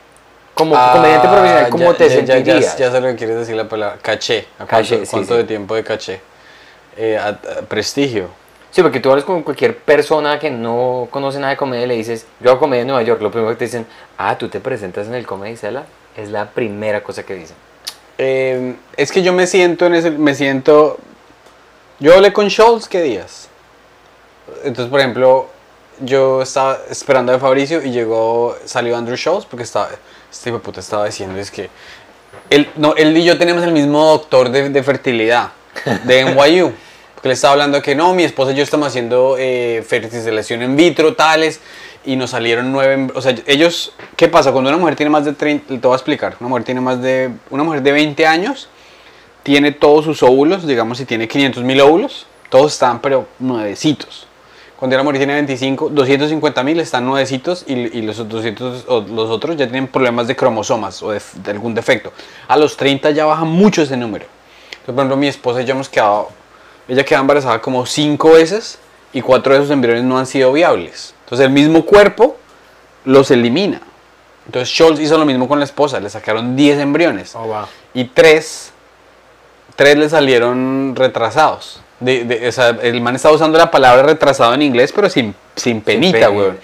[0.56, 2.78] como Ah, comediante profesional, ¿cómo ya- te ya- ya- sentirías?
[2.78, 3.98] Ya, sé lo que quieres decir la palabra.
[4.00, 4.46] Caché.
[4.58, 5.38] ¿A Caché, cuánto, sí, cuánto sí.
[5.38, 6.20] de tiempo de caché?
[6.96, 8.28] Eh, a- a- prestigio.
[8.70, 11.94] Sí, porque tú hablas con cualquier persona que no conoce nada de comedia y le
[11.96, 13.86] dices, yo hago comedia en Nueva York, lo primero que te dicen,
[14.16, 15.84] ah, tú te presentas en el Comedy Cellar,
[16.16, 17.56] es la primera cosa que dicen.
[18.16, 20.10] Eh, es que yo me siento en ese.
[20.10, 20.96] Me siento.
[22.00, 23.48] Yo hablé con Schultz, ¿qué días?
[24.64, 25.48] Entonces, por ejemplo,
[26.00, 28.56] yo estaba esperando a Fabricio y llegó.
[28.64, 29.90] Salió Andrew Schultz porque estaba.
[30.30, 31.70] Este hijo de puta estaba diciendo es que.
[32.50, 35.50] Él, no, él y yo tenemos el mismo doctor de, de fertilidad
[36.04, 36.72] de NYU.
[37.14, 40.62] Porque le estaba hablando de que no, mi esposa y yo estamos haciendo eh, fertilización
[40.62, 41.60] in vitro, tales,
[42.04, 43.08] y nos salieron nueve.
[43.14, 44.52] O sea, ellos, ¿qué pasa?
[44.52, 46.36] Cuando una mujer tiene más de 30, te voy a explicar.
[46.40, 47.30] Una mujer tiene más de.
[47.50, 48.68] Una mujer de 20 años
[49.42, 54.25] tiene todos sus óvulos, digamos, si tiene 500 mil óvulos, todos están, pero nuevecitos.
[54.78, 59.30] Cuando una mujer tiene 25, 250 mil están nuevecitos y, y los, 200, o los
[59.30, 62.12] otros ya tienen problemas de cromosomas o de, de algún defecto.
[62.46, 64.26] A los 30 ya baja mucho ese número.
[64.70, 66.28] Entonces, por ejemplo, mi esposa y yo hemos quedado,
[66.88, 68.78] ella queda embarazada como 5 veces
[69.14, 71.14] y 4 de esos embriones no han sido viables.
[71.24, 72.36] Entonces el mismo cuerpo
[73.06, 73.80] los elimina.
[74.44, 77.64] Entonces Scholz hizo lo mismo con la esposa, le sacaron 10 embriones Oh, wow.
[77.94, 78.72] y 3
[79.74, 81.80] tres le salieron retrasados.
[82.00, 85.34] De, de- o sea, el man estaba usando la palabra retrasado en inglés, pero sin,
[85.54, 86.58] sin penita, weón.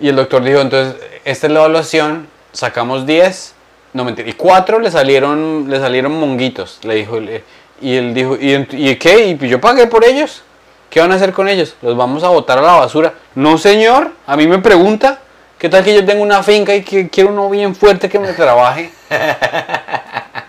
[0.00, 0.94] Y el doctor dijo, entonces,
[1.24, 3.54] esta es la evaluación, sacamos 10,
[3.92, 7.20] no mentira, y 4 le salieron, le salieron monguitos, le dijo.
[7.20, 7.42] le-
[7.80, 9.36] y él dijo, ¿y, ¿y qué?
[9.40, 10.42] ¿Y yo pagué por ellos?
[10.90, 11.76] ¿Qué van a hacer con ellos?
[11.82, 13.12] ¿Los vamos a botar a la basura?
[13.34, 15.18] No, señor, a mí me pregunta,
[15.58, 18.32] ¿qué tal que yo tengo una finca y que quiero uno bien fuerte que me
[18.32, 18.90] trabaje?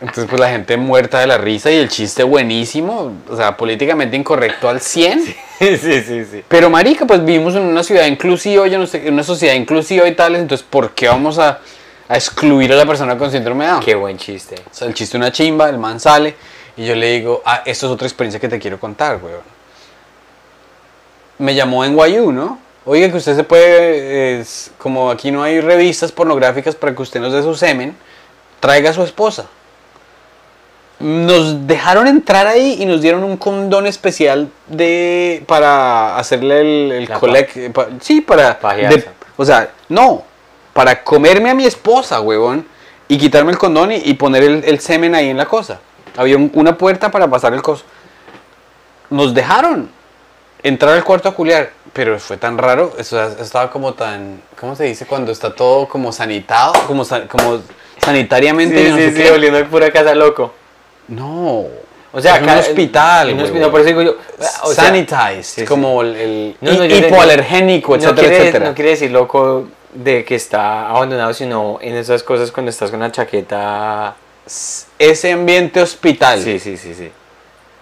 [0.01, 4.15] Entonces, pues la gente muerta de la risa y el chiste buenísimo, o sea, políticamente
[4.15, 5.25] incorrecto al 100.
[5.59, 6.43] sí, sí, sí.
[6.47, 10.07] Pero marica, pues vivimos en una ciudad inclusiva, yo no sé, en una sociedad inclusiva
[10.07, 11.59] y tales, entonces ¿por qué vamos a,
[12.07, 13.83] a excluir a la persona con síndrome de Down?
[13.83, 14.55] Qué buen chiste.
[14.71, 16.35] O sea, el chiste es una chimba, el man sale
[16.77, 19.41] y yo le digo, ah, esto es otra experiencia que te quiero contar, weón.
[21.39, 22.59] Me llamó en NYU, ¿no?
[22.85, 27.19] Oiga, que usted se puede, es, como aquí no hay revistas pornográficas para que usted
[27.19, 27.97] nos dé su semen,
[28.61, 29.47] traiga a su esposa.
[30.99, 37.05] Nos dejaron entrar ahí y nos dieron un condón especial de para hacerle el, el
[37.09, 38.55] La collect- pa- sí, para
[38.89, 39.05] de-
[39.37, 40.23] o sea, no,
[40.73, 42.65] para comerme a mi esposa, huevón,
[43.07, 45.79] y quitarme el condón y, y poner el, el semen ahí en la cosa.
[46.17, 47.85] Había un- una puerta para pasar el coso.
[49.09, 49.89] Nos dejaron
[50.61, 55.05] entrar al cuarto a culiar, pero fue tan raro, estaba como tan, ¿cómo se dice?
[55.05, 57.59] Cuando está todo como sanitado, como, sa- como
[58.03, 60.53] sanitariamente, Sí, no sí, sí, oliendo pura casa loco.
[61.09, 61.65] No.
[62.11, 64.15] O sea, Es un hospital, en un hospital, por eso digo yo.
[64.63, 65.65] O sea, Sanitized, sí, sí.
[65.65, 68.65] como el, el No, no, hipoalergénico, no etcétera, quiere, etcétera.
[68.69, 72.99] No quiere decir loco de que está abandonado, sino en esas cosas cuando estás con
[72.99, 74.15] la chaqueta.
[74.97, 77.11] Ese ambiente hospital Sí, sí, sí, sí.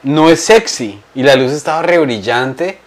[0.04, 1.02] no es sexy.
[1.16, 2.80] Y la luz estaba re brillante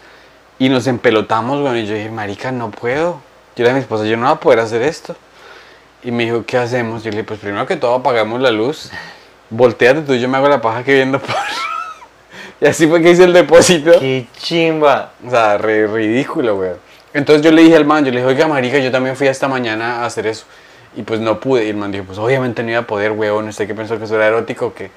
[0.59, 3.23] y nos empelotamos, bueno, y yo dije, marica, no puedo.
[3.57, 5.17] Yo le dije a mi esposa, yo no voy a poder hacer esto.
[6.03, 7.03] Y me dijo, ¿qué hacemos?
[7.03, 8.91] Yo le dije, pues primero que todo apagamos la luz,
[9.51, 11.35] volteate tú y yo me hago la paja que viendo por...
[12.61, 13.93] y así fue que hice el depósito.
[13.99, 15.13] ¡Qué chimba!
[15.27, 16.71] O sea, re ridículo, güey.
[17.13, 19.49] Entonces yo le dije al man, yo le dije, oiga, marica, yo también fui esta
[19.49, 20.45] mañana a hacer eso.
[20.97, 21.65] Y pues no pude.
[21.65, 23.49] Y el man dijo, pues obviamente no iba a poder, weón.
[23.49, 24.91] ¿Usted qué pensó que eso era erótico o qué?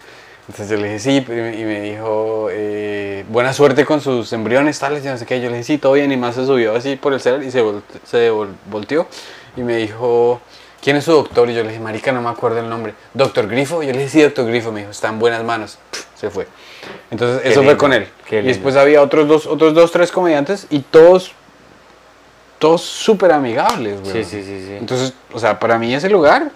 [0.47, 1.25] Entonces yo le dije, sí.
[1.27, 5.39] Y me dijo, eh, buena suerte con sus embriones, tales, y no sé qué.
[5.41, 6.11] Yo le dije, sí, todo bien.
[6.11, 9.07] Y más se subió así por el celular y se, vol- se vol- volteó.
[9.55, 10.41] y me dijo,
[10.83, 11.49] ¿quién es su doctor?
[11.49, 12.93] Y yo le dije, marica, no me acuerdo el nombre.
[13.13, 13.81] ¿Doctor Grifo?
[13.81, 14.71] Y yo le dije, sí, doctor Grifo.
[14.71, 15.77] Me dijo, está en buenas manos.
[16.15, 16.47] Se fue.
[17.11, 18.07] Entonces, Qué eso fue con él.
[18.27, 18.53] qué Y lindo.
[18.53, 21.31] después había otros dos, otros dos, tres comediantes y todos,
[22.59, 24.11] todos súper amigables, güey.
[24.11, 24.73] Sí, sí, sí, sí.
[24.75, 26.51] Entonces, o sea, para mí ese lugar,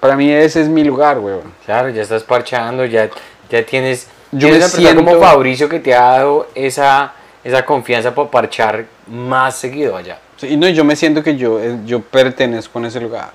[0.00, 1.36] para mí ese es mi lugar, güey.
[1.64, 3.08] Claro, ya estás parchando, ya,
[3.50, 7.12] ya tienes, Yo tienes me persona como siento- Fabricio que te ha dado esa,
[7.44, 10.18] esa confianza para parchar más seguido allá.
[10.38, 13.32] Sí, y no, yo me siento que yo, eh, yo pertenezco a ese lugar.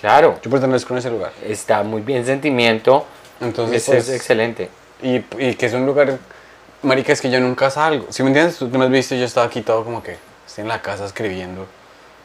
[0.00, 1.32] Claro, Yo pertenezco a ese lugar.
[1.46, 3.06] está muy bien sentimiento,
[3.40, 4.68] Entonces, eso es pues, excelente.
[5.02, 6.18] Y, y que es un lugar,
[6.82, 8.08] marica, es que yo nunca salgo.
[8.10, 10.62] Si me entiendes, tú, tú me has visto, yo estaba aquí todo como que estoy
[10.62, 11.66] en la casa escribiendo.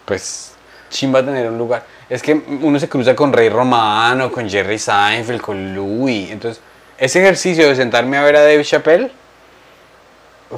[0.04, 0.52] Pues,
[0.90, 1.86] chimba tener un lugar.
[2.10, 6.32] Es que uno se cruza con Rey Romano, con Jerry Seinfeld, con Louis.
[6.32, 6.62] Entonces,
[6.98, 9.12] ese ejercicio de sentarme a ver a Dave Chappelle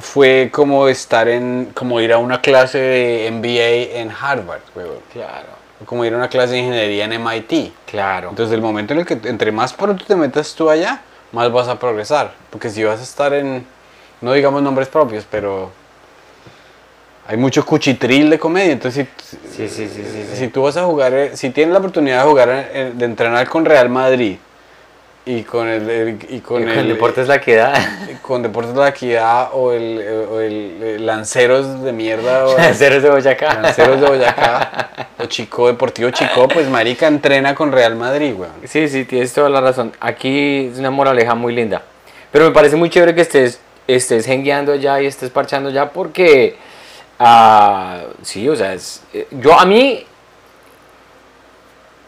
[0.00, 4.60] fue como estar en, como ir a una clase de MBA en Harvard.
[5.12, 5.48] Claro,
[5.84, 7.72] Como ir a una clase de ingeniería en MIT.
[7.86, 8.30] claro.
[8.30, 11.68] Entonces, el momento en el que entre más pronto te metas tú allá, más vas
[11.68, 12.32] a progresar.
[12.50, 13.66] Porque si vas a estar en,
[14.20, 15.70] no digamos nombres propios, pero
[17.26, 18.72] hay mucho cuchitril de comedia.
[18.72, 20.36] Entonces, si, sí, sí, sí, sí, sí.
[20.36, 23.48] si tú vas a jugar, eh, si tienes la oportunidad de jugar, eh, de entrenar
[23.48, 24.38] con Real Madrid
[25.24, 27.74] y con el, el- y con Y con el, Deportes La Equidad,
[28.22, 32.56] con Deportes de la Equidad o el, eh, o el, eh, Lanceros de mierda o
[32.58, 33.60] Lanceros de Boyacá.
[33.62, 38.52] Lanceros de Boyacá o Chico Deportivo Chico, pues marica entrena con Real Madrid, weón.
[38.64, 39.92] Sí, sí, tienes toda la razón.
[40.00, 41.82] Aquí es una moraleja muy linda.
[42.32, 46.56] Pero me parece muy chévere que estés, estés jengueando allá y estés parchando allá porque,
[47.20, 50.04] ah, sí, o sea, es- eh, yo a mí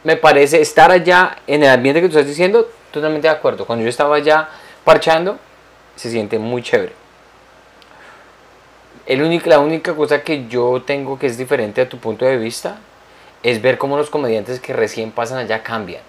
[0.03, 3.67] me parece estar allá en el ambiente que tú estás diciendo, totalmente de acuerdo.
[3.67, 4.49] Cuando yo estaba allá
[4.85, 5.39] parchando,
[5.97, 6.93] se siente muy chévere.
[9.07, 12.39] El único, la única cosa que yo tengo que es diferente a tu punto de
[12.39, 12.79] vista
[13.43, 16.03] es ver cómo los comediantes que recién pasan allá cambian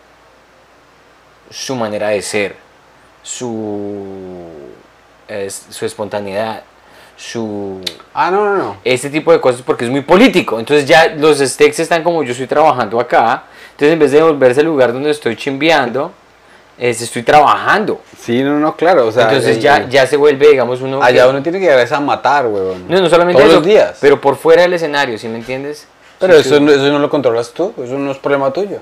[1.49, 2.55] su manera de ser,
[3.21, 4.39] su,
[5.27, 6.63] es- su espontaneidad,
[7.17, 7.81] su
[8.13, 8.77] Ah, no, no, no.
[8.83, 10.57] este tipo de cosas porque es muy político.
[10.59, 13.43] Entonces ya los stakes están como yo estoy trabajando acá.
[13.71, 16.13] Entonces en vez de volverse el lugar donde estoy chimbeando,
[16.77, 18.01] es, estoy trabajando.
[18.19, 19.07] Sí, no, no, claro.
[19.07, 21.01] O sea, Entonces eh, ya, ya se vuelve, digamos, uno...
[21.01, 22.85] Allá que- uno tiene que llegar a matar, weón.
[22.87, 23.97] no, no solamente Todos eso, los días.
[24.01, 25.87] pero por fuera del escenario, ¿sí me entiendes?
[26.19, 28.79] Pero Sí, eso, no- eso no lo controlas tú, eso no es problema tuyo.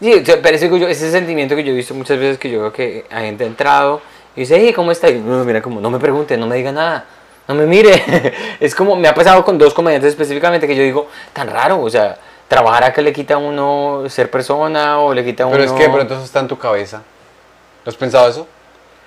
[0.00, 3.04] Sí, pero ese, ese sentimiento que yo he visto muchas veces que yo veo que
[3.10, 4.00] hay gente ha entrado
[4.36, 5.08] y dice, hey, ¿cómo está?
[5.10, 7.04] Y no, mira, como, no me pregunte, no me diga nada,
[7.48, 8.04] no me mire.
[8.60, 11.90] es como, me ha pasado con dos comediantes específicamente que yo digo, tan raro, o
[11.90, 12.16] sea,
[12.46, 15.56] trabajar acá le quita a uno ser persona o le quita a uno...
[15.56, 17.02] Pero es que, pero entonces está en tu cabeza.
[17.88, 18.46] ¿No has pensado eso?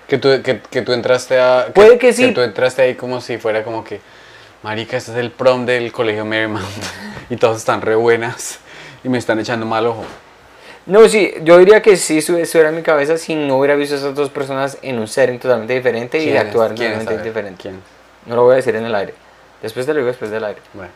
[0.08, 1.68] Que tú, que, que tú entraste a...
[1.72, 2.26] Puede que sí.
[2.26, 4.00] Que tú entraste ahí como si fuera como que...
[4.64, 6.66] Marica, este es el prom del colegio Marymount.
[7.30, 8.58] y todos están re buenas.
[9.04, 10.02] Y me están echando mal ojo.
[10.84, 13.76] No, sí, yo diría que sí, eso, eso era en mi cabeza si no hubiera
[13.76, 17.62] visto a esas dos personas en un setting totalmente diferente y actuar totalmente diferente.
[17.62, 17.80] ¿quién?
[18.26, 19.14] No lo voy a decir en el aire.
[19.62, 20.60] Después te lo digo después del aire.
[20.74, 20.90] Bueno.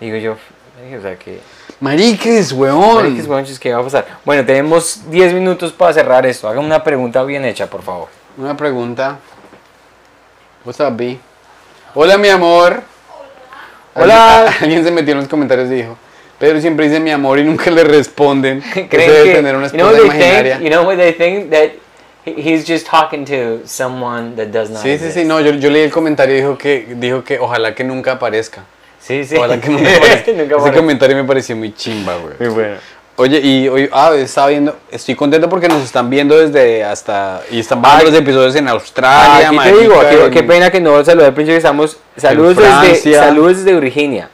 [0.00, 0.38] Digo yo,
[0.98, 1.40] o sea que...
[1.80, 2.96] Mariques, weón.
[2.96, 4.06] Mariquis, guanchis, ¿qué va a pasar?
[4.24, 6.48] Bueno, tenemos 10 minutos para cerrar esto.
[6.48, 8.08] Hagan una pregunta bien hecha, por favor.
[8.36, 9.18] Una pregunta.
[10.64, 11.18] What's up, B?
[11.94, 12.82] Hola, mi amor.
[13.94, 14.44] Hola.
[14.46, 15.96] Alguien, alguien se metió en los comentarios y dijo,
[16.38, 18.60] Pedro siempre dice mi amor y nunca le responden.
[18.72, 20.56] Creen Ese debe que, tener una you know esposa what they imaginaria.
[20.58, 20.64] think?
[20.64, 21.70] You know what they think that
[22.24, 25.16] he- he's just talking to someone that does not Sí, sí, exist.
[25.18, 28.12] sí, no, yo, yo leí el comentario y dijo que, dijo que ojalá que nunca
[28.12, 28.64] aparezca.
[29.02, 29.36] Sí, sí.
[29.36, 32.34] Ojalá que nunca Ese comentario me pareció muy chimba, güey.
[32.38, 32.76] Muy bueno.
[33.16, 37.60] Oye, y hoy, ah, estaba viendo, estoy contento porque nos están viendo desde hasta, y
[37.60, 40.80] están viendo los episodios en Ah, Australia, aquí te digo, aquí- en- qué pena que
[40.80, 41.58] no saludé al principio.
[41.58, 41.98] Estamos.
[42.16, 44.30] Saludos desde, saludos desde Virginia.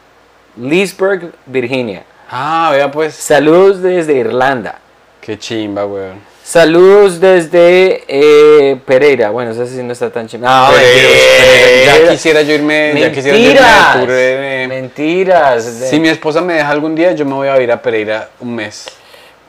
[0.57, 2.05] Leesburg, Virginia.
[2.31, 4.77] Ah, vea pues, Saludos desde Irlanda.
[5.21, 6.21] qué chimba, weón.
[6.49, 9.29] Saludos desde eh, Pereira.
[9.29, 11.99] Bueno, eso sí no está tan Pero, mentira.
[11.99, 13.95] ya quisiera yo irme, ya quisiera yo irme Mentiras.
[13.95, 15.65] de tour de- Mentiras.
[15.91, 18.55] Si mi esposa me deja algún día, yo me voy a ir a Pereira un
[18.55, 18.87] mes.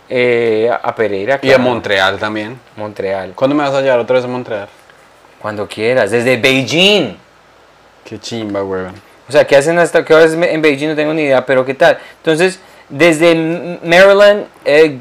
[0.10, 1.36] Eh, a Pereira.
[1.42, 1.64] Y a claro.
[1.64, 2.60] Montreal también.
[2.76, 3.32] Montreal.
[3.34, 4.68] ¿Cuándo me vas a llevar otra vez a Montreal?
[5.42, 6.12] Cuando quieras.
[6.12, 7.16] Desde Beijing.
[8.04, 8.96] Qué chimba, weón.
[9.30, 10.90] O sea, ¿qué hacen hasta qué horas en Beijing?
[10.90, 11.98] No tengo ni idea, pero ¿qué tal?
[12.18, 14.98] Entonces, desde Maryland, eh,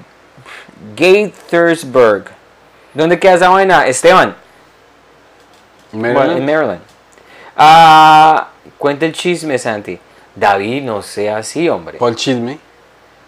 [0.96, 2.24] Gaithersburg.
[2.94, 3.86] ¿Dónde queda esa vaina?
[3.86, 4.34] Esteban.
[5.92, 6.80] Bueno, en Maryland.
[7.56, 9.98] Ah, cuenta el chisme, Santi.
[10.34, 11.98] David, no sea así, hombre.
[11.98, 12.58] ¿Cuál chisme?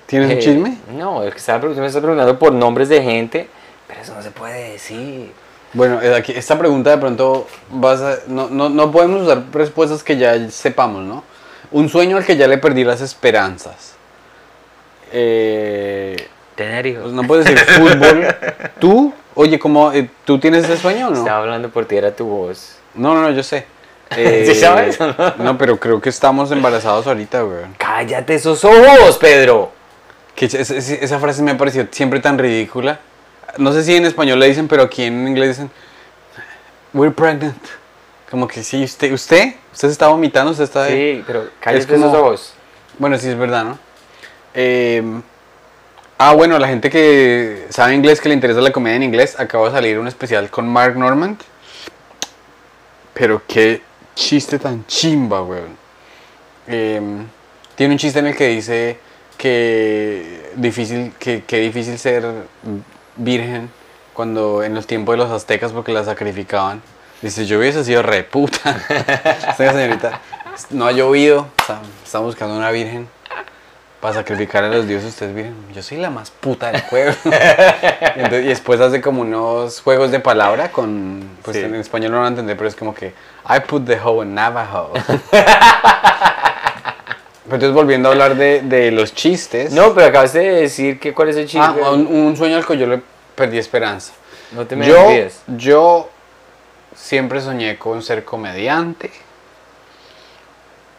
[0.07, 0.79] ¿Tienes Eh, un chisme?
[0.97, 3.49] No, es que estaba, me está preguntando por nombres de gente,
[3.87, 5.33] pero eso no se puede decir.
[5.73, 10.03] Bueno, eh, aquí, esta pregunta de pronto vas a, no, no, no podemos usar respuestas
[10.03, 11.23] que ya sepamos, ¿no?
[11.73, 13.95] Un sueño al que ya le perdí las esperanzas.
[15.13, 16.29] Eh,
[16.61, 17.03] Tener hijos.
[17.05, 18.37] pues no puedes decir fútbol.
[18.79, 19.15] ¿Tú?
[19.35, 21.17] Oye, ¿cómo, eh, ¿tú tienes ese sueño o no?
[21.17, 22.77] Estaba hablando por ti, era tu voz.
[22.95, 23.65] No, no, no, yo sé.
[24.15, 25.15] ¿Sí sabes no?
[25.39, 27.61] No, pero creo que estamos embarazados ahorita, güey.
[27.79, 29.73] ¡Cállate esos ojos, Pedro!
[30.35, 33.01] Que esa, esa- frase me ha parecido siempre tan ridícula.
[33.57, 35.71] No sé si en español le dicen, pero aquí en inglés dicen,
[36.93, 37.57] we're pregnant.
[38.31, 40.87] Como que sí, usted, usted, usted se está vomitando, usted está...
[40.89, 42.53] Sí, pero cállate como- esos ojos.
[42.99, 43.79] Bueno, sí, es verdad, ¿no?
[44.53, 45.03] Eh,
[46.23, 49.67] ah, bueno, la gente que sabe inglés, que le interesa la comedia en inglés, acaba
[49.67, 51.41] de salir un especial con Mark Normand.
[53.15, 53.83] Pero qué
[54.15, 55.77] chiste tan chimba, weón.
[56.67, 57.01] Eh,
[57.75, 58.99] tiene un chiste en el que dice
[59.39, 62.25] que difícil, que, que difícil ser
[63.17, 63.71] virgen
[64.13, 66.83] cuando en los tiempos de los aztecas porque la sacrificaban.
[67.23, 68.77] Dice, yo hubiese sido reputa.
[69.51, 70.21] Esta señorita,
[70.71, 73.09] no ha llovido, está- estamos buscando una virgen
[74.01, 75.55] para sacrificar a los dioses, usted es virgen.
[75.75, 77.13] Yo soy la más puta del juego.
[77.25, 77.29] y,
[78.17, 81.63] entonces- y después hace como unos juegos de palabra con, pues Sí.
[81.63, 83.09] en español no lo van a entender, pero es como que,
[83.49, 84.93] I put the hoe in Navajo.
[87.45, 89.73] Pero entonces volviendo a hablar de, de los chistes.
[89.73, 91.59] No, pero acabaste de decir que cuál es el chiste.
[91.83, 93.03] Ah, un, un sueño al que yo le
[93.35, 94.13] perdí esperanza.
[94.53, 94.97] no te me Yo,
[95.57, 96.09] yo
[96.95, 99.11] siempre soñé con ser comediante.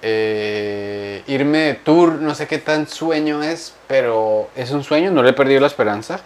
[0.03, 5.21] Eh, irme de tour, no sé qué tan sueño es, pero es un sueño, no
[5.23, 6.19] le he perdido la esperanza.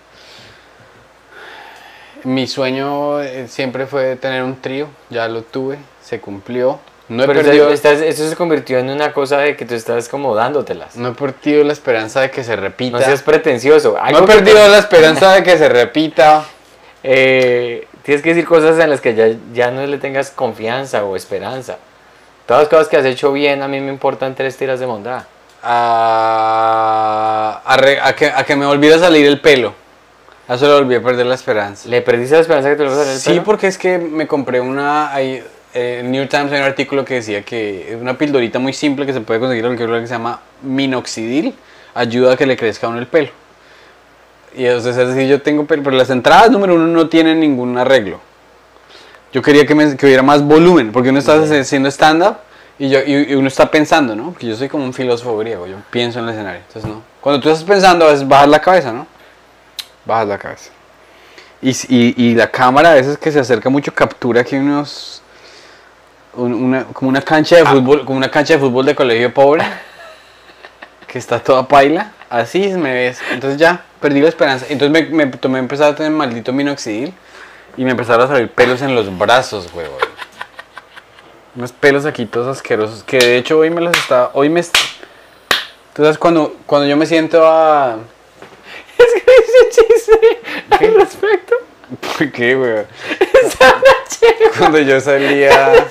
[2.24, 6.80] Mi sueño eh, siempre fue tener un trío, ya lo tuve, se cumplió.
[7.08, 10.10] No he, Pero perdido, estás- eso se convirtió en una cosa de que tú estás
[10.10, 10.96] como dándotelas.
[10.96, 12.98] no he perdido la esperanza de que se repita.
[12.98, 13.96] No seas pretencioso.
[14.12, 16.46] No he te- perdido la esperanza de que se repita.
[17.08, 21.16] Eh, tienes que decir cosas en las que ya, ya no le tengas confianza o
[21.16, 21.78] esperanza.
[22.46, 25.24] Todas las cosas que has hecho bien, a mí me importan tres tiras de bondad.
[25.68, 29.74] a, a re- a que, a que me volviera a salir el pelo.
[30.48, 31.89] A eso le volví a perder la esperanza.
[31.89, 33.43] ¿Le perdiste la esperanza que te lo vas a salir el Sí, pelo?
[33.43, 35.12] porque es que me compré una...
[35.14, 35.43] Hay,
[35.74, 39.06] eh, en New Times hay un artículo que decía que es una pildorita muy simple
[39.08, 41.56] que se puede conseguir en cualquier lugar que se llama minoxidil.
[41.96, 43.30] Ayuda a que le crezca a uno el pelo.
[44.56, 47.76] Y sea, es decir, yo tengo pelo, pero las entradas número uno no tienen ningún
[47.78, 48.20] arreglo.
[49.36, 52.38] Yo quería que, me, que hubiera más volumen, porque uno está haciendo stand-up
[52.80, 54.32] y, yo, y, y uno está pensando, ¿no?
[54.32, 56.62] Porque yo soy como un filósofo griego, yo pienso en el escenario.
[56.66, 57.02] Entonces, no.
[57.20, 59.06] Cuando tú estás pensando, a veces bajas la cabeza, ¿no?
[60.06, 60.70] Bajas la cabeza.
[61.62, 65.22] Y, y, y la cámara a veces que se acerca mucho captura aquí unos...
[66.36, 69.66] un- una, como una cancha de fútbol, como una cancha de fútbol de colegio pobre.
[71.08, 72.14] que está toda paila.
[72.30, 73.20] Así me ves.
[73.32, 74.66] Entonces ya, perdí la esperanza.
[74.70, 77.14] Entonces me, me tomé empezar a tener maldito minoxidil.
[77.78, 80.00] Y me empezaron a salir pelos en los brazos, huevón.
[81.56, 83.04] Unos pelos aquí todos asquerosos.
[83.04, 84.30] Que de hecho hoy me los está.
[84.34, 84.62] Hoy me.
[84.64, 87.98] sabes, cuando, cuando yo me siento a.
[88.98, 91.56] Es que ese chiste al respecto.
[92.00, 92.88] ¿Por qué, chévere.
[94.58, 95.74] Cuando yo salía.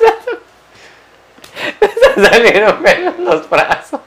[2.15, 4.01] Salieron pelos en los brazos.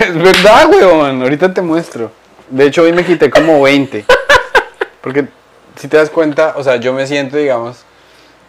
[0.00, 1.22] Es verdad, weón.
[1.22, 2.10] Ahorita te muestro.
[2.48, 4.04] De hecho, hoy me quité como 20.
[5.00, 5.28] Porque
[5.78, 7.78] si te das cuenta, o sea, yo me siento, digamos.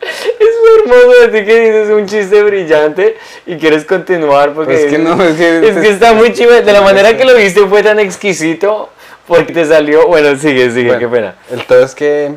[0.02, 0.56] Es
[0.86, 4.92] muy hermoso de ti que dices un chiste brillante y quieres continuar porque Pues es
[4.92, 6.52] que no, es que- es que está muy chido.
[6.54, 8.90] De la manera que lo viste fue tan exquisito
[9.28, 10.08] porque te salió.
[10.08, 11.36] Bueno, sigue, sigue, Bueno, qué pena.
[11.52, 12.34] El todo es que.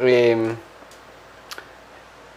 [0.00, 0.54] em,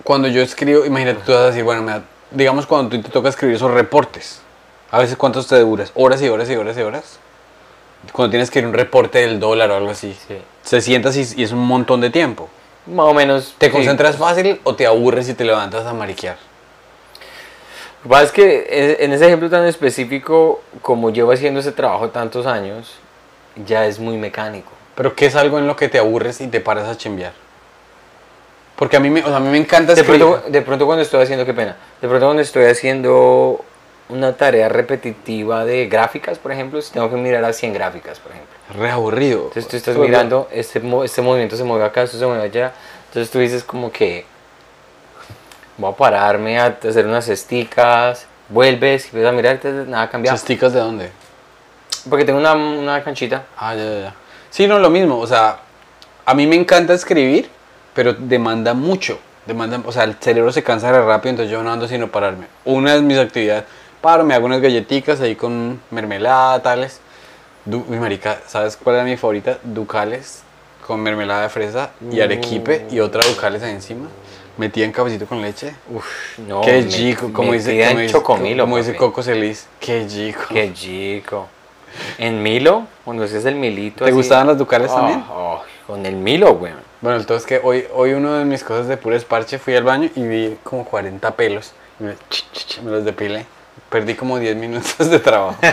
[0.03, 3.09] cuando yo escribo, imagínate, tú vas a decir, bueno, me da- digamos cuando tú te
[3.09, 4.41] toca escribir esos reportes.
[4.89, 5.91] A veces, ¿cuántos te duras?
[5.93, 7.19] Horas y horas y horas y horas.
[8.11, 10.17] Cuando tienes que ir un reporte del dólar o algo así.
[10.27, 10.37] Sí.
[10.63, 12.49] Se sientas y, y es un montón de tiempo.
[12.85, 13.55] Más o menos.
[13.57, 13.71] ¿Te sí.
[13.71, 16.37] concentras fácil o te aburres y te levantas a mariquear?
[17.99, 22.09] Lo que pasa es que en- ese ejemplo tan específico, como llevo haciendo ese trabajo
[22.09, 22.95] tantos años,
[23.65, 24.71] ya es muy mecánico.
[24.95, 27.33] Pero ¿qué es algo en lo que te aburres y te paras a chimbear?
[28.75, 30.25] Porque a mí me, o sea, a mí me encanta De escribir.
[30.25, 33.63] pronto, de pronto cuando estoy haciendo, qué pena, de pronto cuando estoy haciendo
[34.11, 38.31] una tarea repetitiva de gráficas, por ejemplo, si tengo que mirar a 100 gráficas, por
[38.31, 38.53] ejemplo.
[38.77, 39.43] Re aburrido.
[39.43, 42.73] Entonces tú estás mirando, este, este movimiento se mueve acá, esto se mueve allá.
[43.07, 44.25] Entonces tú dices como que
[45.77, 50.37] voy a pararme a hacer unas cesticas, vuelves y empiezas a mirar, nada ha cambiado.
[50.37, 51.11] ¿Cesticas de dónde?
[52.09, 53.43] Porque tengo una, una canchita.
[53.57, 54.15] Ah, ya, ya, ya.
[54.49, 55.19] Sí, no, lo mismo.
[55.19, 55.59] O sea,
[56.25, 57.49] a mí me encanta escribir,
[57.93, 59.19] pero demanda mucho.
[59.45, 62.47] Demanda, o sea, el cerebro se cansa rápido, entonces yo no ando sino pararme.
[62.65, 63.63] Una de mis actividades,
[64.01, 66.99] paro, me hago unas galletitas ahí con mermelada, tales.
[67.65, 69.59] Du mi marica, ¿sabes cuál era mi favorita?
[69.63, 70.43] Ducales
[70.85, 74.07] con mermelada de fresa y arequipe y otra ducales ahí encima.
[74.57, 75.73] Metía en cafecito con leche.
[75.93, 76.61] Uf, no.
[76.61, 78.95] qué chico, como dice, como dice, chocomilo, como dice.
[78.95, 79.67] Coco Celis.
[79.79, 80.41] Qué chico.
[80.49, 81.47] Qué chico.
[82.17, 84.03] En Milo, cuando hacías el milito.
[84.03, 85.23] ¿Te así- gustaban las ducales Oh, también?
[85.29, 86.77] oh, con el Milo, weón.
[87.01, 90.09] Bueno, entonces que hoy, hoy uno de mis cosas de puro esparche fui al baño
[90.15, 91.71] y vi como 40 pelos.
[91.99, 92.15] Me
[92.91, 93.45] los depilé.
[93.89, 95.57] Perdí como 10 minutos de trabajo.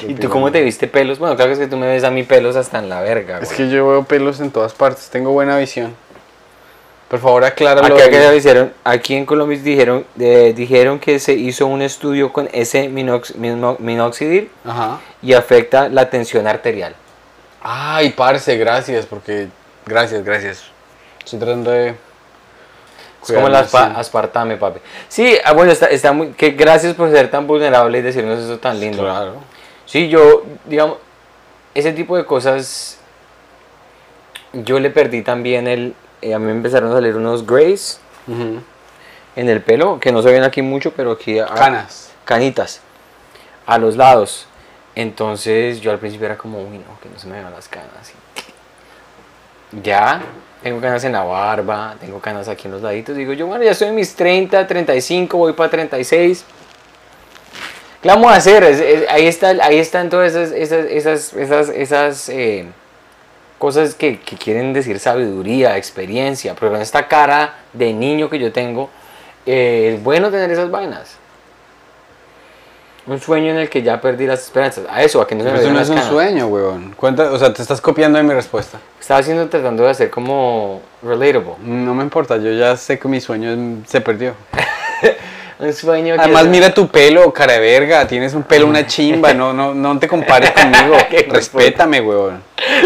[0.06, 1.18] ¿Y tú cómo te viste pelos?
[1.18, 3.38] Bueno, claro que es que tú me ves a mí pelos hasta en la verga,
[3.40, 3.56] Es güey.
[3.56, 5.94] que yo veo pelos en todas partes, tengo buena visión.
[7.08, 7.96] Por favor, acláralo.
[8.84, 13.76] Aquí, en Colombia dijeron, eh, dijeron que se hizo un estudio con ese minox, mino-
[13.80, 15.00] minoxidil Ajá.
[15.20, 16.94] y afecta la tensión arterial.
[17.62, 19.48] Ay, parce, gracias, porque...
[19.86, 20.62] Gracias, gracias.
[21.24, 21.94] Estoy tratando de...
[23.22, 23.92] Es como el aspa- sí.
[23.96, 24.80] aspartame, papi.
[25.08, 26.28] Sí, ah, bueno, está, está muy...
[26.32, 29.02] Que gracias por ser tan vulnerable y decirnos eso tan lindo.
[29.02, 29.34] Claro.
[29.86, 30.96] Sí, yo, digamos,
[31.74, 32.98] ese tipo de cosas,
[34.52, 35.94] yo le perdí también el...
[36.22, 38.62] eh, a mí me empezaron a salir unos grays Ujú.
[39.36, 41.38] en el pelo, que no se ven aquí mucho, pero aquí...
[41.38, 42.12] a- Canas.
[42.24, 42.80] Canitas.
[43.66, 44.46] A los lados.
[44.94, 48.12] Entonces yo al principio era como, uy, no, que no se me vean las canas.
[49.82, 50.20] Ya,
[50.62, 53.16] tengo canas en la barba, tengo canas aquí en los laditos.
[53.16, 56.44] Digo yo, bueno, ya estoy en mis 30, 35, voy para 36.
[58.02, 58.64] ¿Qué vamos a hacer?
[59.10, 62.66] Ahí, está, ahí están todas esas, esas, esas, esas, esas eh,
[63.58, 66.54] cosas que, que quieren decir sabiduría, experiencia.
[66.58, 68.90] Pero con esta cara de niño que yo tengo,
[69.46, 71.19] eh, es bueno tener esas vainas.
[73.10, 74.84] Un sueño en el que ya perdí las esperanzas.
[74.88, 76.10] A eso, a que no se me Pero eso vean no es un canas.
[76.12, 76.92] sueño, weón.
[76.96, 78.78] Cuenta, o sea, te estás copiando de mi respuesta.
[79.00, 81.54] Estaba haciendo, tratando de hacer como relatable.
[81.60, 84.34] No me importa, yo ya sé que mi sueño se perdió.
[85.60, 86.20] Un sueño que...
[86.22, 88.06] Además, mira tu pelo, cara de verga.
[88.06, 89.34] Tienes un pelo, una chimba.
[89.34, 90.96] No, no, no te compares conmigo.
[91.28, 92.42] Respétame, weón.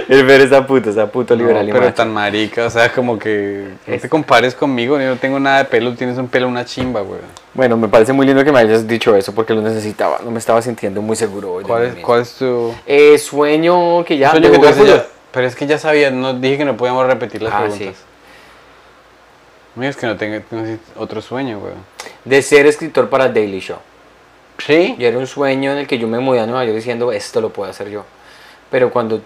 [0.09, 1.95] El ver está puto, está puto liberal pero macho.
[1.95, 4.99] tan marica, o sea, como que no te compares conmigo.
[5.01, 7.20] Yo no tengo nada de pelo, tienes un pelo, una chimba, weón.
[7.55, 10.18] Bueno, me parece muy lindo que me hayas dicho eso porque lo necesitaba.
[10.25, 11.64] No me estaba sintiendo muy seguro hoy.
[11.64, 14.31] ¿Cuál es, cuál es tu Eh, sueño que ya...
[14.31, 15.07] sueño que tú ya?
[15.33, 17.95] Pero es que ya sabía, no dije que no podíamos repetir las Ah, preguntas.
[19.77, 21.79] Mira, es que no tengo, tengo otro sueño, weón.
[22.25, 23.79] De ser escritor para Daily Show.
[24.64, 24.95] ¿Sí?
[24.99, 27.41] Y era un sueño en el que yo me mudé a Nueva York diciendo, esto
[27.41, 28.05] lo puedo hacer yo.
[28.70, 29.20] Pero cuando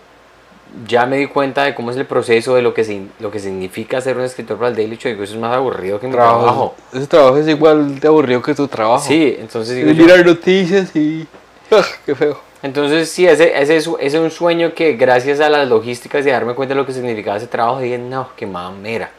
[0.87, 4.01] ya me di cuenta de cómo es el proceso, de lo que, lo que significa
[4.01, 6.41] ser un escritor para el Daily Show, digo, eso es más aburrido que mi trabajo.
[6.43, 6.75] Trabajo.
[6.95, 9.05] Ese trabajo es igual de aburrido que tu trabajo.
[9.07, 11.27] Sí, entonces digo yo- mirar noticias y.
[11.71, 12.41] ¡Ah, qué feo!
[12.63, 16.31] Entonces sí, ese, ese, es, ese es un sueño que gracias a las logísticas y
[16.31, 19.11] darme cuenta de lo que significaba ese trabajo, dije, no, qué mamera.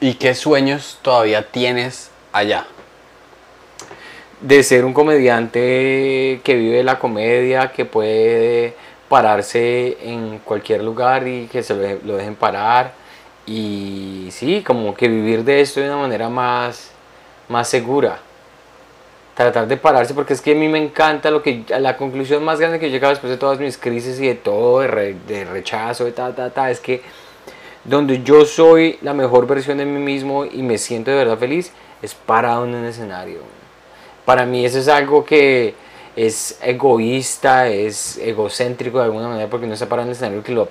[0.00, 2.66] ¿Y qué sueños todavía tienes allá?
[4.40, 8.74] De ser un comediante que vive la comedia, que puede
[9.08, 12.92] pararse en cualquier lugar y que se lo, de- lo dejen parar.
[13.46, 16.90] Y sí, como que vivir de esto de una manera más,
[17.48, 18.18] más segura.
[19.34, 22.58] Tratar de pararse, porque es que a mí me encanta lo que, la conclusión más
[22.60, 26.04] grande que he llegado después de todas mis crisis y de todo, de, de rechazo,
[26.04, 27.02] de ta, ta, ta, es que
[27.84, 31.72] donde yo soy la mejor versión de mí mismo y me siento de verdad feliz,
[32.02, 33.38] es parado en un escenario.
[34.24, 35.74] Para mí eso es algo que
[36.16, 40.52] es egoísta, es egocéntrico de alguna manera, porque no está parado en el escenario que
[40.52, 40.68] lo,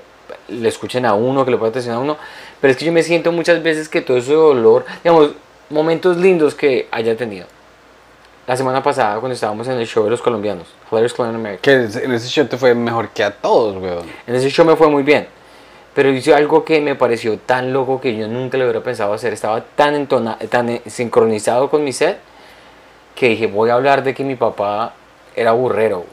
[0.47, 2.17] le escuchen a uno, que lo pueda a uno,
[2.61, 5.31] pero es que yo me siento muchas veces que todo ese dolor, digamos,
[5.69, 7.47] momentos lindos que haya tenido.
[8.47, 11.61] La semana pasada cuando estábamos en el show de los colombianos, Hilarious Clown America.
[11.61, 14.07] Que en ese show te fue mejor que a todos, weón.
[14.25, 15.27] En ese show me fue muy bien.
[15.93, 19.33] Pero hice algo que me pareció tan loco que yo nunca lo hubiera pensado hacer.
[19.33, 22.17] Estaba tan, entona, tan eh, sincronizado con mi set
[23.15, 24.93] que dije, voy a hablar de que mi papá
[25.35, 26.05] era burrero.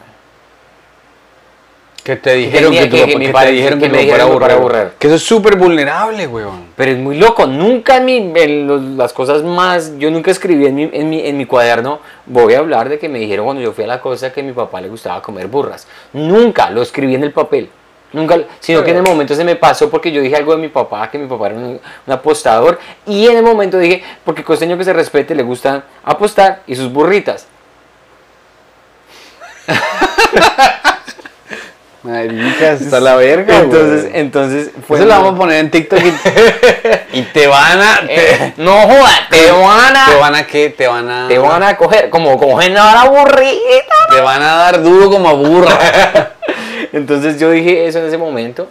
[2.02, 4.90] Que te dijeron que, que- papá- que que papá era mi papá burrero.
[4.98, 6.66] Que eso es súper vulnerable, weón.
[6.76, 7.46] Pero es muy loco.
[7.46, 9.92] Nunca en, mi- en los- las cosas más...
[9.98, 13.08] Yo nunca escribí en mi, en, mi, en mi cuaderno, voy a hablar de que
[13.08, 15.48] me dijeron cuando yo fui a la cosa que a mi papá le gustaba comer
[15.48, 15.88] burras.
[16.12, 17.68] Nunca lo escribí en el papel.
[18.16, 20.68] Nunca, sino que en el momento se me pasó porque yo dije algo de mi
[20.68, 22.78] papá, que mi papá era un, un apostador.
[23.04, 26.90] Y en el momento dije, porque costeño que se respete le gusta apostar y sus
[26.90, 27.46] burritas.
[32.04, 34.96] Maricas, está la verga, Entonces, entonces fue...
[34.96, 36.14] Eso lo vamos a poner en TikTok y,
[37.18, 38.00] y te van a.
[38.06, 40.06] Te, Eh, no jodas, te van a...
[40.06, 40.70] te van a qué?
[40.70, 41.28] Te van a.
[41.28, 43.94] Te van a coger, como cogen a la burrita.
[44.08, 46.32] te van a dar duro como a burra.
[46.93, 48.68] Entonces yo dije eso en ese momento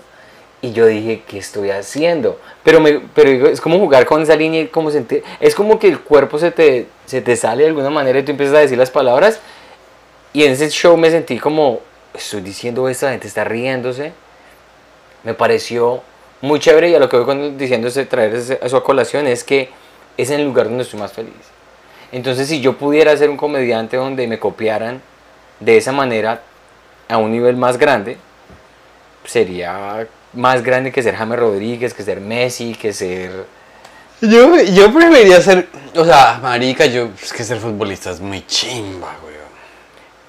[0.61, 2.39] y yo dije, ¿qué estoy haciendo?
[2.63, 5.87] Pero, me, pero es como jugar con esa línea y como sentir, es como que
[5.87, 8.77] el cuerpo se te, se te sale de alguna manera y tú empiezas a decir
[8.77, 9.39] las palabras
[10.33, 11.79] y en ese show me sentí como,
[12.13, 14.11] estoy diciendo esto, la gente está riéndose.
[15.23, 16.01] Me pareció
[16.41, 19.69] muy chévere y a lo que voy con, diciendo traer a colación es que
[20.17, 21.33] es en el lugar donde estoy más feliz.
[22.11, 25.01] Entonces si yo pudiera ser un comediante donde me copiaran
[25.59, 26.41] de esa manera,
[27.07, 28.17] a un nivel más grande,
[29.25, 33.45] sería más grande que ser James Rodríguez, que ser Messi, que ser...
[34.21, 39.15] Yo, yo preferiría ser, o sea, marica, yo, es que ser futbolista es muy chimba,
[39.21, 39.35] güey.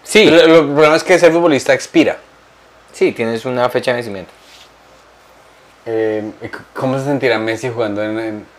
[0.02, 2.16] Sí, Pero el problema es que ser futbolista expira.
[2.92, 4.30] sí, tienes una fecha de vencimiento.
[5.86, 6.30] Eh,
[6.74, 8.18] ¿Cómo se sentirá Messi jugando en...
[8.18, 8.55] en-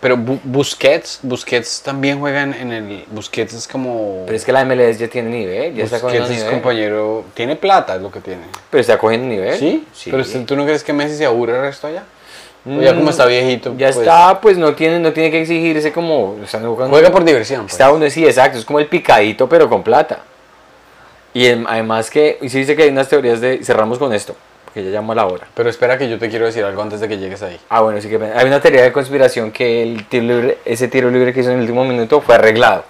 [0.00, 3.04] pero Bu- Busquets, Busquets también juega en, en el...
[3.10, 4.22] Busquets es como...
[4.26, 6.60] Pero es que la MLS ya tiene nivel, ya está cogiendo Busquets es nivel.
[6.62, 7.24] compañero...
[7.34, 8.42] Tiene plata, es lo que tiene.
[8.70, 9.58] Pero está cogiendo nivel.
[9.58, 9.86] ¿Sí?
[9.94, 10.10] Sí.
[10.10, 12.04] Pero usted- ¿tú no crees que Messi se aburre el resto allá?
[12.66, 13.74] O ya como Mm, está viejito.
[13.78, 16.36] Ya pues, está, pues no tiene, no tiene que exigirse como...
[16.44, 17.62] están jugando- Juega por diversión.
[17.62, 17.72] pues.
[17.72, 20.20] Está donde sí, exacto, es como el picadito pero con plata.
[21.34, 24.34] Y em- además que, y sí dice que hay unas teorías de, cerramos con esto,
[24.78, 25.46] porque ya llamo a la hora.
[25.54, 27.58] Pero espera que yo te quiero decir algo antes de que llegues ahí.
[27.68, 31.10] Ah, bueno, sí que hay una teoría de conspiración que el tiro libre- ese tiro
[31.10, 32.84] libre que hizo en el último minuto fue arreglado.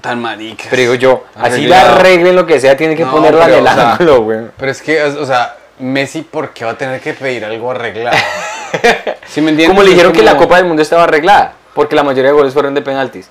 [0.00, 0.64] Tan marica.
[0.70, 1.96] Pero digo yo, así Arreglado.
[1.96, 4.38] arreglen lo que sea, tienen que No, ponerlo en el ángulo, güey.
[4.58, 8.16] Pero es que, o sea, Messi, ¿por qué va a tener que pedir algo arreglado?
[9.26, 9.68] ¿Sí me entiendes?
[9.74, 12.52] Como le dijeron que la Copa del Mundo estaba arreglada, porque la mayoría de goles
[12.52, 13.28] fueron de penaltis.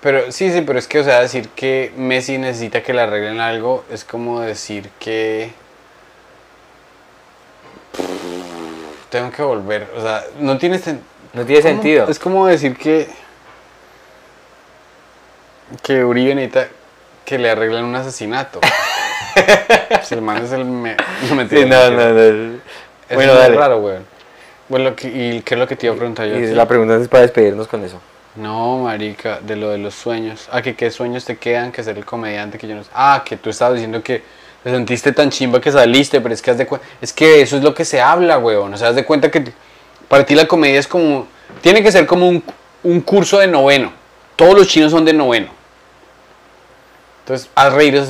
[0.00, 3.38] Pero sí, sí, pero es que, o sea, decir que Messi necesita que le arreglen
[3.40, 5.52] algo es como decir que.
[9.10, 9.88] Tengo que volver.
[9.96, 11.00] O sea, no tiene sen-
[11.32, 11.74] No tiene ¿cómo?
[11.74, 12.08] sentido.
[12.08, 13.08] Es como decir que.
[15.82, 16.68] Que Uribe necesita
[17.24, 18.60] que le arreglen un asesinato.
[20.02, 20.64] Si el man es el.
[20.64, 20.96] Me...
[20.96, 22.20] No, Sí, no, no, no.
[23.08, 23.56] Es Bueno, dale.
[23.56, 24.04] raro, weón.
[24.68, 26.36] Bueno, ¿qué- ¿y qué es lo que te iba a preguntar yo?
[26.36, 28.00] Y la pregunta es para despedirnos con eso.
[28.34, 30.48] No, marica, de lo de los sueños.
[30.50, 32.90] Ah, que qué sueños te quedan, que ser el comediante, que yo no sé.
[32.92, 34.22] Ah, que tú estabas diciendo que
[34.62, 36.68] te sentiste tan chimba que saliste, pero es que haz de.
[37.00, 38.74] Es que eso es lo que se habla, weón.
[38.74, 39.52] O sea, haz de cuenta que
[40.08, 41.26] para ti la comedia es como.
[41.62, 42.42] Tiene que ser como un,
[42.82, 43.92] un curso de noveno.
[44.36, 45.48] Todos los chinos son de noveno.
[47.24, 48.02] Entonces, haz reír.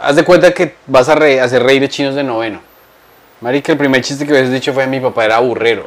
[0.00, 2.60] Haz, de cuenta que vas a re- hacer reír a chinos de noveno.
[3.40, 5.84] Marica, el primer chiste que habías dicho fue mi papá era burrero.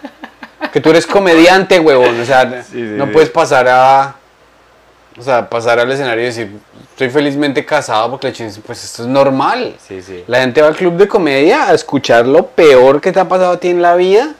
[0.72, 2.20] que tú eres comediante, huevón.
[2.20, 3.10] O sea, Sí, sí, no sí.
[3.12, 4.16] puedes pasar a.
[5.18, 6.50] O sea, pasar al escenario y decir,
[6.90, 9.76] estoy felizmente casado porque la china dice, pues esto es normal.
[9.86, 10.24] Sí, sí.
[10.26, 13.52] La gente va al club de comedia a escuchar lo peor que te ha pasado
[13.52, 14.34] a ti en la vida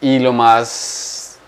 [0.00, 1.38] y lo más.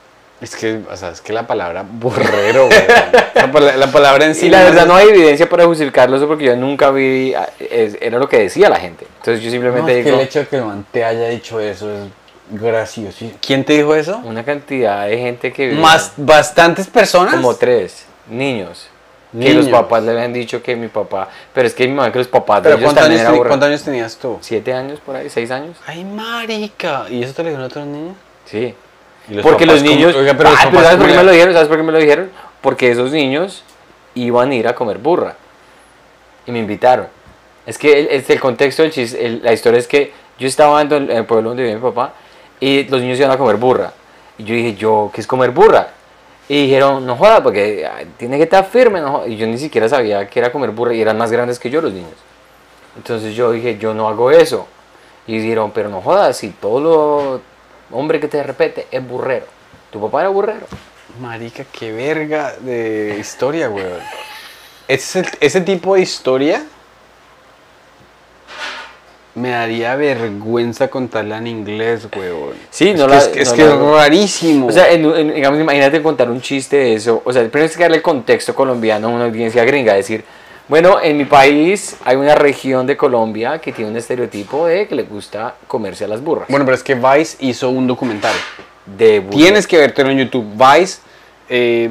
[0.41, 2.79] Es que, o sea, es que la palabra burrero, güey.
[3.35, 4.43] la, pala- la palabra en sí.
[4.43, 7.99] Sí, la verdad es- no hay evidencia para justificarlo eso porque yo nunca vi, es-
[8.01, 9.07] era lo que decía la gente.
[9.19, 11.29] Entonces yo No, simplemente es que digo, el hecho de que el man te haya
[11.29, 12.05] dicho eso es
[12.59, 13.27] gracioso.
[13.47, 14.19] ¿Quién te dijo eso?
[14.25, 17.35] una cantidad de gente que vive- Más, bastantes personas.
[17.35, 18.89] como tres niños.
[19.39, 22.19] Que los papás le habían dicho que mi papá, pero es que mi mamá que
[22.19, 24.39] los papás de Pero ellos ¿cuántos también años, ¿cuántos años tenías tú?
[24.41, 25.31] ¿Siete años por ahí?
[25.31, 25.77] ¿Seis años?
[25.87, 27.05] Ay, marica.
[27.09, 28.17] ¿Y eso te lo dijeron otros niños?
[28.47, 28.75] Sí.
[29.29, 30.17] ¿Y los porque los niños...
[30.17, 31.55] Oiga, pero los Ah, ¿Sabes por qué me lo dijeron?
[31.55, 32.31] ¿Sabes por qué me lo dijeron?
[32.61, 33.63] Porque esos niños
[34.17, 35.37] iban a ir a comer burra.
[36.47, 37.07] Y me invitaron.
[37.67, 40.91] Es que el, el contexto del chiste, el- la historia es que yo estaba en
[40.93, 42.15] el, en el pueblo donde vive mi papá
[42.59, 43.93] y los niños iban a comer burra.
[44.39, 45.87] Y yo dije, ¿yo qué es comer burra?
[46.51, 49.01] Y dijeron, no joda, porque tiene que estar firme.
[49.01, 49.29] No joda".
[49.29, 51.81] Y yo ni siquiera sabía que era comer burra y eran más grandes que yo
[51.81, 52.11] los niños.
[52.97, 54.67] Entonces yo dije, yo no hago eso.
[55.29, 59.47] Y dijeron, pero no jodas, si todo lo hombre que te repete es burrero.
[59.93, 60.67] Tu papá era burrero.
[61.21, 64.01] Marica, qué verga de historia, weón.
[64.89, 66.65] Ese, ese tipo de historia
[69.35, 72.55] me daría vergüenza contarla en inglés, weón.
[72.71, 74.67] Sí, es no que la- es, que- es no que la- es rarísimo.
[74.67, 77.23] O sea, en- en- digamos, imagínate contar un chiste de eso.
[77.25, 79.95] O sea, primero es que darle el contexto colombiano a una audiencia gringa.
[79.95, 80.25] Decir,
[80.69, 84.95] bueno, en mi país hay una región de Colombia que tiene un estereotipo de que
[84.95, 86.47] le gusta comerse a las burras.
[86.49, 88.35] bueno, pero es que Vice hizo un documental.
[88.87, 89.37] de burra.
[89.37, 90.45] Tienes que vértelo en YouTube.
[90.57, 90.99] Vice,
[91.49, 91.91] eh,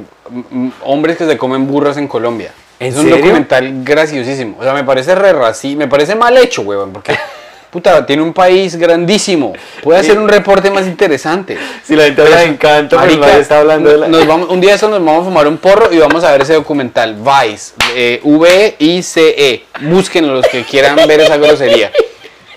[0.84, 2.52] hombres que se comen burras en Colombia.
[2.80, 4.58] ¿En es un documental graciosísimo.
[4.60, 7.18] O sea, me parece re raci- me parece mal hecho, weón, porque
[7.72, 9.54] puta, tiene un país grandísimo.
[9.84, 11.58] Puede hacer un reporte más interesante.
[11.84, 14.08] Si la gente le encanta, Marica, está hablando de la...
[14.08, 16.42] nos vamos, un día eso nos vamos a fumar un porro y vamos a ver
[16.42, 19.66] ese documental, Vice, eh, V-I-C-E.
[19.82, 21.92] Búsquenlo los que quieran ver esa grosería.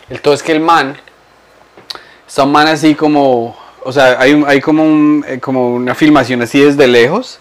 [0.09, 0.97] El todo es que el man,
[2.29, 6.43] está un man así como, o sea, hay, hay como, un, eh, como una filmación
[6.43, 7.39] así desde lejos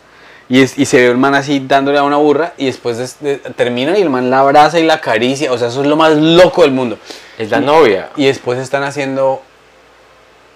[0.51, 3.17] y, es, y se ve el man así dándole a una burra y después des-
[3.21, 5.95] de- termina y el man la abraza y la acaricia, o sea, eso es lo
[5.95, 6.97] más loco del mundo.
[7.37, 8.09] Es la novia.
[8.17, 9.41] Y después están haciendo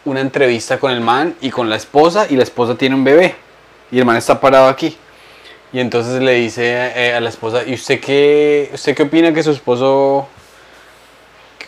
[0.03, 3.35] una entrevista con el man y con la esposa y la esposa tiene un bebé
[3.91, 4.97] y el man está parado aquí.
[5.73, 6.63] Y entonces le dice
[6.95, 10.27] eh, a la esposa, ¿y usted qué, usted qué opina que su esposo...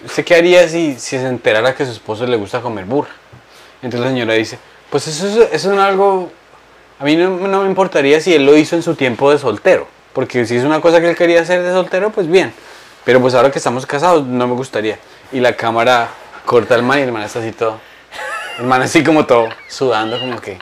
[0.05, 3.09] ¿Usted qué haría si, si se enterara que su esposo le gusta comer burra?
[3.81, 4.59] Entonces la señora dice,
[4.89, 6.31] pues eso, es- eso es algo...
[6.99, 9.87] A mí no, no me importaría si él lo hizo en su tiempo de soltero.
[10.13, 12.51] Porque si es una cosa que él quería hacer de soltero, pues bien.
[13.05, 14.97] Pero pues ahora que estamos casados, no me gustaría.
[15.31, 16.09] Y la cámara
[16.45, 17.79] corta al man y el man está así todo.
[18.57, 20.57] El man así como todo, sudando como que,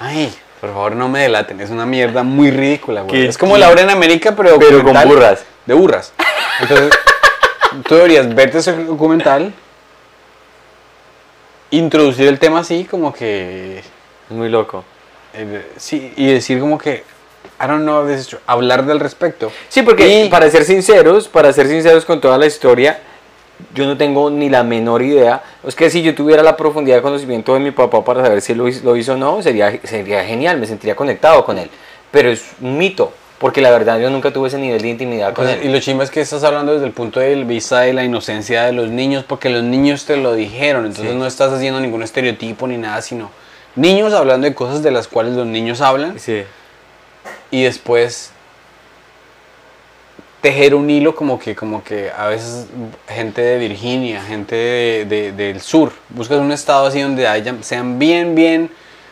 [0.00, 3.26] ay, por favor no me delaten, es una mierda muy ridícula, güey.
[3.26, 5.44] Es como Laura en América, pero, Pero con burras.
[5.64, 6.12] De burras.
[6.60, 6.90] Entonces,
[7.86, 9.54] tú deberías verte ese documental,
[11.70, 14.84] introducir el tema así, como que, Es muy loco.
[15.34, 17.04] Eh, sí, y decir como que,
[17.60, 19.50] I don't know this is true", hablar del respecto.
[19.68, 23.00] Sí, porque Y- para ser sinceros, para ser sinceros con toda la historia,
[23.74, 25.42] yo no tengo ni la menor idea.
[25.66, 28.54] Es que si yo tuviera la profundidad de conocimiento de mi papá para saber si
[28.54, 31.68] lo hizo, lo hizo o no, sería, sería genial, me sentiría conectado con él.
[32.12, 35.44] Pero es un mito, porque la verdad yo nunca tuve ese nivel de intimidad con
[35.44, 35.72] Pues, y él.
[35.72, 38.72] lo chimba es que estás hablando desde el punto de vista de la inocencia de
[38.72, 41.18] los niños, porque los niños te lo dijeron, entonces Sí.
[41.18, 43.30] no estás haciendo ningún estereotipo ni nada, sino
[43.78, 46.42] niños hablando de cosas de las cuales los niños hablan Sí.
[47.50, 48.32] y después
[50.40, 52.66] tejer un hilo como que, como que a veces
[53.08, 57.98] gente de Virginia, gente de- de- del sur, buscas un estado así donde haya, sean
[57.98, 58.70] bien, bien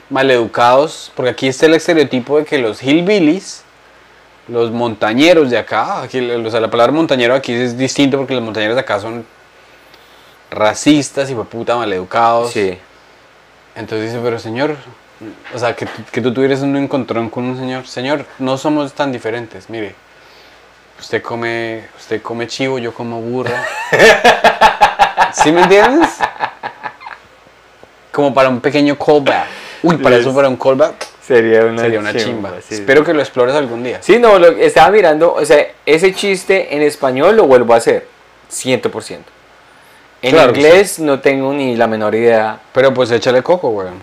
[0.09, 3.63] maleducados, porque aquí está el estereotipo de que los hillbillies,
[4.47, 8.43] los montañeros de acá, aquí, o sea, la palabra montañero aquí es distinto porque los
[8.45, 9.27] montañeros de acá son
[10.49, 12.53] racistas y puta maleducados.
[12.53, 12.79] Sí.
[13.77, 14.75] Entonces dice, pero señor,
[15.55, 18.93] o sea, que, tú- que tú tuvieras un encontrón con un señor, señor, no somos
[18.95, 19.95] tan diferentes, mire,
[20.99, 23.63] usted come, usted come chivo, yo como burra.
[25.33, 26.09] ¿Sí me entiendes?
[28.13, 29.47] Como para un pequeño callback.
[29.83, 32.55] Uy, para eso para un callback Sería una, sería una chimba.
[32.67, 32.77] sí.
[32.77, 33.99] Espero que lo explores algún día.
[34.01, 38.07] Sí, no, lo, estaba mirando, o sea, ese chiste en español lo vuelvo a hacer,
[38.51, 39.19] 100%.
[40.23, 44.03] En Claro inglés no tengo ni la menor idea Pero pues échale coco, weón.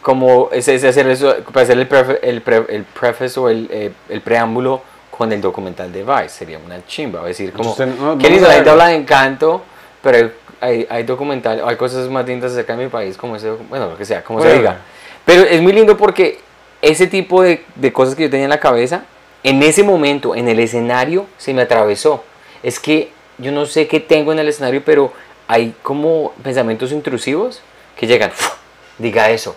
[0.00, 3.68] cómo es, es hacer eso, para hacer el, prefe- el, pre- el preface o el,
[3.70, 7.86] eh, el preámbulo con el documental de Vice, sería una chimba, es decir, como, Usted-
[7.86, 9.62] no, qué la gente habla de encanto,
[10.02, 13.88] pero hay, hay, documental, hay cosas más lindas acerca de mi país, como ese, bueno,
[13.90, 14.60] lo que sea, como se Bueno.
[14.60, 14.78] diga.
[15.24, 16.40] Pero es muy lindo porque
[16.80, 19.04] ese tipo de, de cosas que yo tenía en la cabeza,
[19.44, 22.24] en ese momento, en el escenario, se me atravesó.
[22.62, 25.12] Es que yo no sé qué tengo en el escenario, pero
[25.52, 27.60] hay como pensamientos intrusivos
[27.98, 28.48] que llegan, ¡fu!
[28.96, 29.54] diga eso.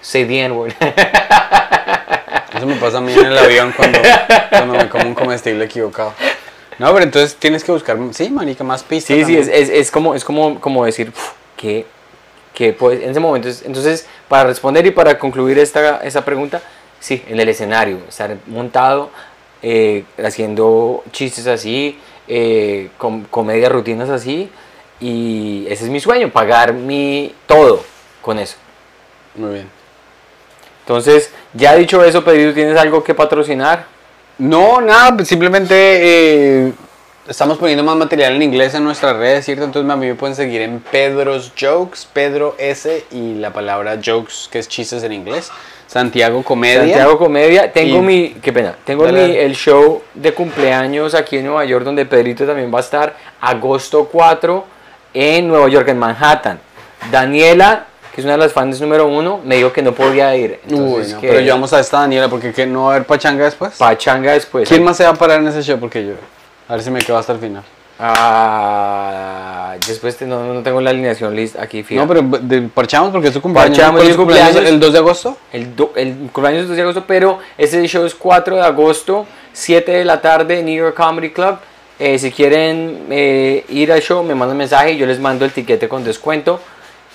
[0.00, 0.72] Say the N-word.
[2.56, 4.00] Eso me pasa a mí en el avión cuando,
[4.50, 6.12] cuando me como un comestible equivocado.
[6.80, 9.16] No, pero entonces tienes que buscar, sí, manica, más pistas.
[9.16, 9.62] Sí, sí, es, también.
[9.62, 11.86] es, es como, es como, como decir "Uf, que,
[12.52, 13.48] que pues, en ese momento.
[13.48, 16.60] es- Entonces, para responder y para concluir esta, esta pregunta,
[16.98, 19.10] sí, en el escenario, estar montado,
[19.62, 24.48] eh, haciendo chistes así, eh, com- comedias, rutinas así,
[25.00, 27.82] y ese es mi sueño, pagar mi todo
[28.22, 28.56] con eso.
[29.34, 29.68] Muy bien.
[30.80, 33.86] Entonces, ya dicho eso, Pedro, ¿tienes algo que patrocinar?
[34.38, 36.72] No, nada, pues simplemente eh,
[37.28, 39.64] estamos poniendo más material en inglés en nuestras redes, ¿cierto?
[39.64, 44.48] Entonces a mí me pueden seguir en Pedro's Jokes, Pedro S y la palabra jokes,
[44.50, 45.50] que es chistes en inglés.
[45.90, 46.82] Santiago Comedia.
[46.82, 47.72] Santiago Comedia.
[47.72, 49.44] Tengo Y- mi, qué pena, tengo Dale, mi, dale.
[49.44, 54.04] el show de cumpleaños aquí en Nueva York donde Pedrito también va a estar agosto
[54.04, 54.64] 4
[55.12, 56.60] en Nueva York, en Manhattan.
[57.10, 60.60] Daniela, que es una de las fans número uno, me dijo que no podía ir.
[60.70, 63.44] Uy, no, que pero llevamos a esta Daniela porque ¿qué, no va a haber pachanga
[63.44, 63.74] después.
[63.76, 64.68] Pachanga después.
[64.68, 65.76] ¿Quién más se va a parar en ese show?
[65.80, 66.12] Porque yo,
[66.68, 67.64] a ver si me quedo hasta el final.
[68.02, 72.00] Ah, después te- no, no tengo la alineación lista aquí, fija.
[72.00, 73.76] No, pero de- parchamos porque es tu cumpleaños.
[73.76, 74.64] Parchamos, ¿Cuál es es tu mi cumpleaños.
[74.70, 75.36] ¿El 2 de agosto?
[75.52, 79.26] El, do- el cumpleaños es 2 de agosto, pero ese show es 4 de agosto,
[79.52, 81.56] 7 de la tarde, New York Comedy Club.
[81.98, 85.52] Eh, si quieren eh, ir al show, me mandan mensaje y yo les mando el
[85.52, 86.60] tiquete con descuento.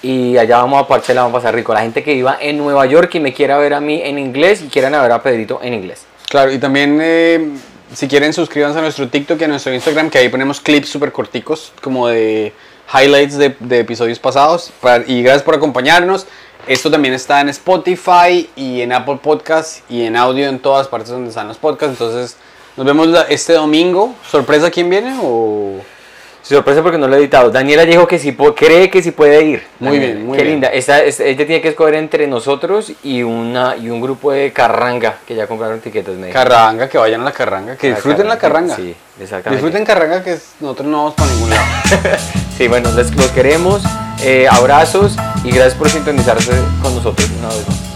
[0.04, 1.74] Y allá vamos a parche, la vamos a pasar rico.
[1.74, 4.62] La gente que viva en Nueva York y me quiera ver a mí en inglés
[4.62, 6.06] y quieran ver a Pedrito en inglés.
[6.30, 7.50] Claro, y también eh,
[7.94, 11.12] si quieren suscríbanse a nuestro TikTok y a nuestro Instagram, que ahí ponemos clips súper
[11.12, 12.54] corticos, como de
[12.94, 14.72] highlights de, episodios pasados.
[15.08, 16.28] Y gracias por acompañarnos.
[16.68, 21.12] Esto también está en Spotify y en Apple Podcasts y en audio en todas partes
[21.12, 22.00] donde están los podcasts.
[22.00, 22.38] Entonces,
[22.76, 24.16] nos vemos este domingo.
[24.30, 25.16] ¿Sorpresa quién viene?
[25.22, 25.80] O...
[26.48, 27.50] Sorpresa porque no lo he editado.
[27.50, 29.64] Daniela dijo que sí, cree que sí puede ir.
[29.80, 30.54] Muy Daniela, bien, muy Qué bien.
[30.56, 30.68] linda.
[30.70, 35.16] Esta, esta- ella tiene que escoger entre nosotros y, una, y un grupo de carranga
[35.28, 35.82] que ya compraron.
[35.84, 36.30] Me dijo.
[36.34, 38.76] Carranga, que vayan a la carranga, que La disfruten la carranga.
[38.76, 39.64] Sí, exactamente.
[39.64, 41.64] Disfruten carranga, que nosotros no vamos para ningún lado.
[42.58, 43.82] Sí, bueno, les, los queremos.
[44.24, 46.52] eh, abrazos y gracias por sintonizarse
[46.82, 47.95] con nosotros una vez más.